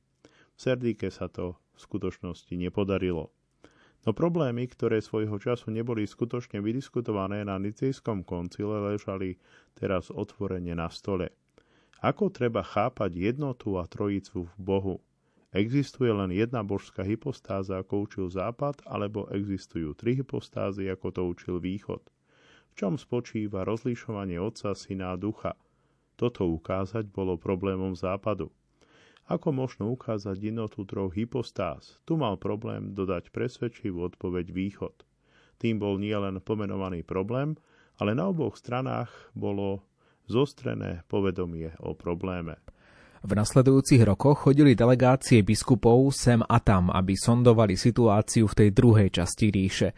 V 0.55 0.59
Serdike 0.59 1.11
sa 1.11 1.29
to 1.29 1.59
v 1.75 1.79
skutočnosti 1.79 2.55
nepodarilo. 2.57 3.31
No 4.07 4.15
problémy, 4.15 4.71
ktoré 4.71 5.03
svojho 5.03 5.37
času 5.37 5.75
neboli 5.75 6.07
skutočne 6.07 6.63
vydiskutované 6.63 7.43
na 7.43 7.59
Nicejskom 7.59 8.23
koncile, 8.23 8.95
ležali 8.95 9.37
teraz 9.75 10.09
otvorene 10.09 10.73
na 10.73 10.89
stole. 10.89 11.35
Ako 11.99 12.31
treba 12.31 12.63
chápať 12.63 13.35
jednotu 13.35 13.75
a 13.75 13.85
trojicu 13.91 14.47
v 14.47 14.55
Bohu? 14.57 14.97
Existuje 15.49 16.13
len 16.13 16.29
jedna 16.29 16.61
božská 16.61 17.01
hypostáza, 17.01 17.81
ako 17.81 18.05
učil 18.05 18.27
Západ, 18.29 18.85
alebo 18.85 19.25
existujú 19.33 19.97
tri 19.97 20.13
hypostázy, 20.21 20.93
ako 20.93 21.09
to 21.09 21.23
učil 21.25 21.57
Východ. 21.57 22.05
V 22.69 22.73
čom 22.77 23.01
spočíva 23.01 23.65
rozlišovanie 23.65 24.37
Otca, 24.37 24.77
Syna 24.77 25.17
a 25.17 25.21
Ducha? 25.21 25.57
Toto 26.21 26.45
ukázať 26.53 27.09
bolo 27.09 27.41
problémom 27.41 27.97
Západu. 27.97 28.53
Ako 29.29 29.53
možno 29.53 29.93
ukázať 29.93 30.37
jednotu 30.41 30.85
troch 30.85 31.13
hypostáz? 31.17 32.01
Tu 32.05 32.17
mal 32.17 32.37
problém 32.37 32.93
dodať 32.97 33.33
presvedčivú 33.33 34.05
odpoveď 34.05 34.53
Východ. 34.53 35.05
Tým 35.61 35.81
bol 35.81 35.97
nielen 35.97 36.41
pomenovaný 36.45 37.05
problém, 37.05 37.57
ale 38.01 38.13
na 38.13 38.29
oboch 38.31 38.57
stranách 38.57 39.11
bolo 39.33 39.85
zostrené 40.29 41.03
povedomie 41.09 41.73
o 41.81 41.97
probléme. 41.97 42.61
V 43.27 43.33
nasledujúcich 43.35 44.03
rokoch 44.07 44.47
chodili 44.47 44.79
delegácie 44.79 45.43
biskupov 45.43 46.15
sem 46.15 46.39
a 46.39 46.59
tam, 46.63 46.91
aby 46.95 47.19
sondovali 47.19 47.75
situáciu 47.75 48.47
v 48.47 48.57
tej 48.57 48.69
druhej 48.71 49.09
časti 49.11 49.47
ríše. 49.51 49.91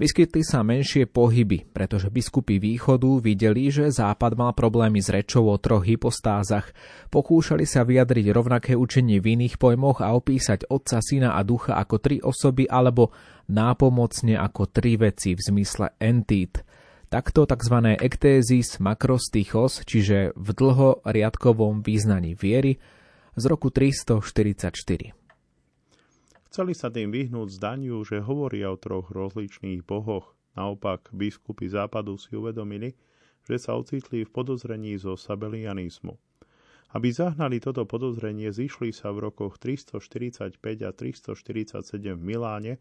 Vyskytli 0.00 0.40
sa 0.40 0.64
menšie 0.64 1.04
pohyby, 1.04 1.66
pretože 1.76 2.08
biskupy 2.08 2.56
východu 2.56 3.20
videli, 3.20 3.68
že 3.68 3.92
západ 3.92 4.32
mal 4.32 4.56
problémy 4.56 4.96
s 4.96 5.12
rečou 5.12 5.50
o 5.50 5.60
troch 5.60 5.84
hypostázach. 5.84 6.72
Pokúšali 7.12 7.68
sa 7.68 7.84
vyjadriť 7.84 8.32
rovnaké 8.32 8.72
učenie 8.78 9.20
v 9.20 9.36
iných 9.36 9.60
pojmoch 9.60 10.00
a 10.00 10.16
opísať 10.16 10.72
Otca, 10.72 11.04
Syna 11.04 11.36
a 11.36 11.44
Ducha 11.44 11.76
ako 11.76 11.96
tri 12.00 12.16
osoby 12.16 12.64
alebo 12.64 13.12
nápomocne 13.52 14.40
ako 14.40 14.72
tri 14.72 14.96
veci 14.96 15.36
v 15.36 15.40
zmysle 15.42 15.98
entít. 16.00 16.64
Takto 17.10 17.42
tzv. 17.42 17.98
ektézis 17.98 18.78
makrostichos, 18.78 19.82
čiže 19.82 20.30
v 20.38 20.48
dlhoriadkovom 20.54 21.82
význaní 21.82 22.38
viery, 22.38 22.78
z 23.34 23.44
roku 23.50 23.74
344. 23.74 25.10
Chceli 26.46 26.72
sa 26.78 26.86
tým 26.86 27.10
vyhnúť 27.10 27.50
zdaniu, 27.50 28.06
že 28.06 28.22
hovoria 28.22 28.70
o 28.70 28.78
troch 28.78 29.10
rozličných 29.10 29.82
bohoch. 29.82 30.38
Naopak, 30.54 31.10
biskupy 31.10 31.66
západu 31.66 32.14
si 32.14 32.30
uvedomili, 32.38 32.94
že 33.42 33.58
sa 33.58 33.74
ocitli 33.74 34.22
v 34.22 34.30
podozrení 34.30 34.94
zo 34.94 35.18
sabelianizmu. 35.18 36.14
Aby 36.94 37.10
zahnali 37.10 37.58
toto 37.58 37.90
podozrenie, 37.90 38.54
zišli 38.54 38.94
sa 38.94 39.10
v 39.10 39.26
rokoch 39.34 39.58
345 39.58 40.62
a 40.86 40.94
347 40.94 42.14
v 42.14 42.22
Miláne 42.22 42.78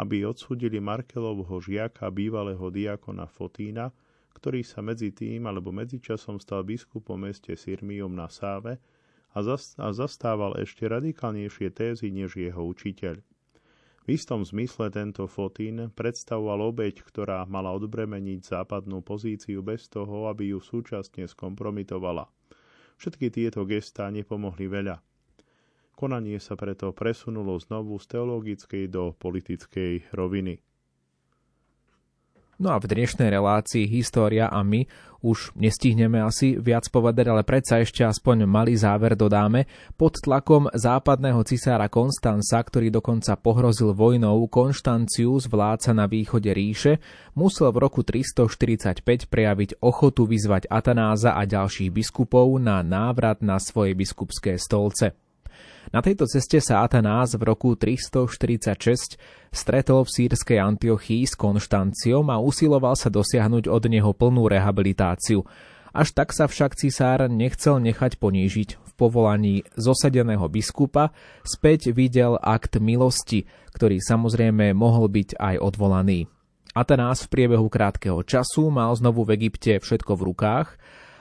aby 0.00 0.24
odsudili 0.24 0.80
Markelovho 0.80 1.60
žiaka, 1.60 2.08
bývalého 2.08 2.72
diakona 2.72 3.28
Fotína, 3.28 3.92
ktorý 4.32 4.64
sa 4.64 4.80
medzi 4.80 5.12
tým 5.12 5.44
alebo 5.44 5.68
medzičasom 5.68 6.40
stal 6.40 6.64
biskupom 6.64 7.20
meste 7.20 7.52
Sirmium 7.52 8.16
na 8.16 8.32
Sáve 8.32 8.80
a, 9.36 9.44
zastával 9.92 10.56
ešte 10.56 10.88
radikálnejšie 10.88 11.68
tézy 11.76 12.08
než 12.08 12.40
jeho 12.40 12.64
učiteľ. 12.64 13.20
V 14.00 14.16
istom 14.16 14.40
zmysle 14.40 14.88
tento 14.88 15.28
Fotín 15.28 15.92
predstavoval 15.92 16.72
obeď, 16.72 17.04
ktorá 17.04 17.44
mala 17.44 17.76
odbremeniť 17.76 18.40
západnú 18.56 19.04
pozíciu 19.04 19.60
bez 19.60 19.92
toho, 19.92 20.32
aby 20.32 20.56
ju 20.56 20.58
súčasne 20.64 21.28
skompromitovala. 21.28 22.24
Všetky 22.96 23.28
tieto 23.28 23.68
gestá 23.68 24.08
nepomohli 24.08 24.66
veľa. 24.66 25.04
Konanie 26.00 26.40
sa 26.40 26.56
preto 26.56 26.96
presunulo 26.96 27.60
znovu 27.60 28.00
z 28.00 28.16
teologickej 28.16 28.88
do 28.88 29.12
politickej 29.20 30.08
roviny. 30.16 30.56
No 32.56 32.72
a 32.72 32.80
v 32.80 32.88
dnešnej 32.88 33.28
relácii 33.28 33.84
História 33.84 34.48
a 34.48 34.64
my 34.64 34.88
už 35.20 35.52
nestihneme 35.60 36.16
asi 36.24 36.56
viac 36.56 36.88
povedať, 36.88 37.28
ale 37.28 37.44
predsa 37.44 37.84
ešte 37.84 38.00
aspoň 38.00 38.48
malý 38.48 38.80
záver 38.80 39.12
dodáme. 39.12 39.68
Pod 40.00 40.16
tlakom 40.24 40.72
západného 40.72 41.44
cisára 41.44 41.92
Konstanca, 41.92 42.64
ktorý 42.64 42.88
dokonca 42.88 43.36
pohrozil 43.36 43.92
vojnou 43.92 44.40
Konštancius, 44.48 45.52
vládca 45.52 45.92
na 45.92 46.08
východe 46.08 46.48
ríše, 46.48 46.96
musel 47.36 47.76
v 47.76 47.80
roku 47.84 48.00
345 48.00 49.04
prejaviť 49.28 49.84
ochotu 49.84 50.24
vyzvať 50.24 50.64
Atanáza 50.72 51.36
a 51.36 51.44
ďalších 51.44 51.92
biskupov 51.92 52.56
na 52.56 52.80
návrat 52.80 53.44
na 53.44 53.60
svoje 53.60 53.92
biskupské 53.92 54.56
stolce. 54.56 55.12
Na 55.88 56.04
tejto 56.04 56.28
ceste 56.28 56.60
sa 56.60 56.84
Atanás 56.84 57.32
v 57.32 57.42
roku 57.48 57.72
346 57.72 59.16
stretol 59.48 60.04
v 60.04 60.10
sírskej 60.12 60.60
Antiochii 60.60 61.24
s 61.24 61.34
Konštanciom 61.34 62.28
a 62.28 62.36
usiloval 62.38 62.94
sa 62.94 63.08
dosiahnuť 63.08 63.66
od 63.66 63.82
neho 63.88 64.12
plnú 64.12 64.46
rehabilitáciu. 64.46 65.42
Až 65.90 66.14
tak 66.14 66.30
sa 66.30 66.46
však 66.46 66.78
cisár 66.78 67.26
nechcel 67.26 67.82
nechať 67.82 68.22
ponížiť. 68.22 68.78
V 68.78 68.92
povolaní 68.94 69.66
zosadeného 69.74 70.46
biskupa 70.46 71.10
späť 71.42 71.90
videl 71.90 72.38
akt 72.38 72.78
milosti, 72.78 73.50
ktorý 73.74 73.98
samozrejme 73.98 74.70
mohol 74.70 75.10
byť 75.10 75.40
aj 75.40 75.56
odvolaný. 75.58 76.30
Atanás 76.70 77.26
v 77.26 77.34
priebehu 77.34 77.66
krátkeho 77.66 78.22
času 78.22 78.70
mal 78.70 78.94
znovu 78.94 79.26
v 79.26 79.34
Egypte 79.42 79.82
všetko 79.82 80.14
v 80.14 80.22
rukách 80.30 80.68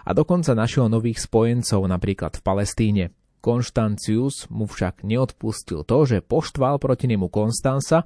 a 0.05 0.13
dokonca 0.13 0.53
našiel 0.53 0.85
nových 0.93 1.25
spojencov 1.25 1.89
napríklad 1.89 2.37
v 2.37 2.45
Palestíne. 2.45 3.05
Konštancius 3.39 4.51
mu 4.51 4.67
však 4.67 5.07
neodpustil 5.07 5.87
to, 5.87 5.97
že 6.05 6.23
poštval 6.23 6.77
proti 6.77 7.07
nemu 7.07 7.31
Konstansa 7.31 8.03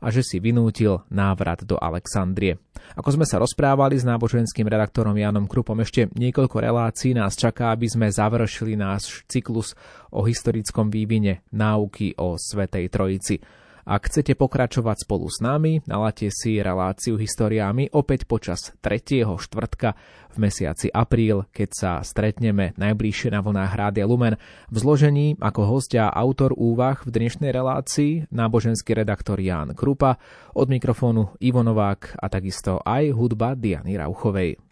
a 0.00 0.06
že 0.12 0.22
si 0.22 0.36
vynútil 0.38 1.02
návrat 1.08 1.64
do 1.64 1.80
Alexandrie. 1.80 2.60
Ako 2.94 3.16
sme 3.16 3.26
sa 3.26 3.40
rozprávali 3.40 3.96
s 3.96 4.04
náboženským 4.04 4.68
redaktorom 4.68 5.16
Janom 5.16 5.48
Krupom, 5.48 5.80
ešte 5.80 6.12
niekoľko 6.12 6.56
relácií 6.60 7.16
nás 7.16 7.34
čaká, 7.34 7.72
aby 7.72 7.88
sme 7.88 8.06
završili 8.12 8.76
náš 8.76 9.24
cyklus 9.26 9.72
o 10.12 10.22
historickom 10.22 10.92
vývine 10.92 11.42
náuky 11.50 12.14
o 12.20 12.36
Svetej 12.36 12.92
Trojici. 12.92 13.65
Ak 13.86 14.10
chcete 14.10 14.34
pokračovať 14.34 15.06
spolu 15.06 15.30
s 15.30 15.38
nami, 15.38 15.78
naláte 15.86 16.26
si 16.34 16.58
reláciu 16.58 17.14
historiami 17.14 17.94
opäť 17.94 18.26
počas 18.26 18.74
3. 18.82 19.22
štvrtka 19.22 19.94
v 20.34 20.36
mesiaci 20.42 20.90
apríl, 20.90 21.46
keď 21.54 21.70
sa 21.70 21.92
stretneme 22.02 22.74
najbližšie 22.74 23.30
na 23.30 23.46
vlnách 23.46 23.78
Rádia 23.78 24.10
Lumen 24.10 24.42
v 24.66 24.76
zložení 24.82 25.38
ako 25.38 25.78
hostia 25.78 26.10
autor 26.10 26.50
úvah 26.58 26.98
v 27.06 27.14
dnešnej 27.14 27.54
relácii 27.54 28.26
náboženský 28.34 28.90
redaktor 28.90 29.38
Ján 29.38 29.78
Krupa, 29.78 30.18
od 30.58 30.66
mikrofónu 30.66 31.38
Ivo 31.38 31.62
Novák 31.62 32.18
a 32.18 32.26
takisto 32.26 32.82
aj 32.82 33.14
hudba 33.14 33.54
Diany 33.54 33.94
Rauchovej. 33.94 34.65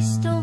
Smrti 0.00 0.41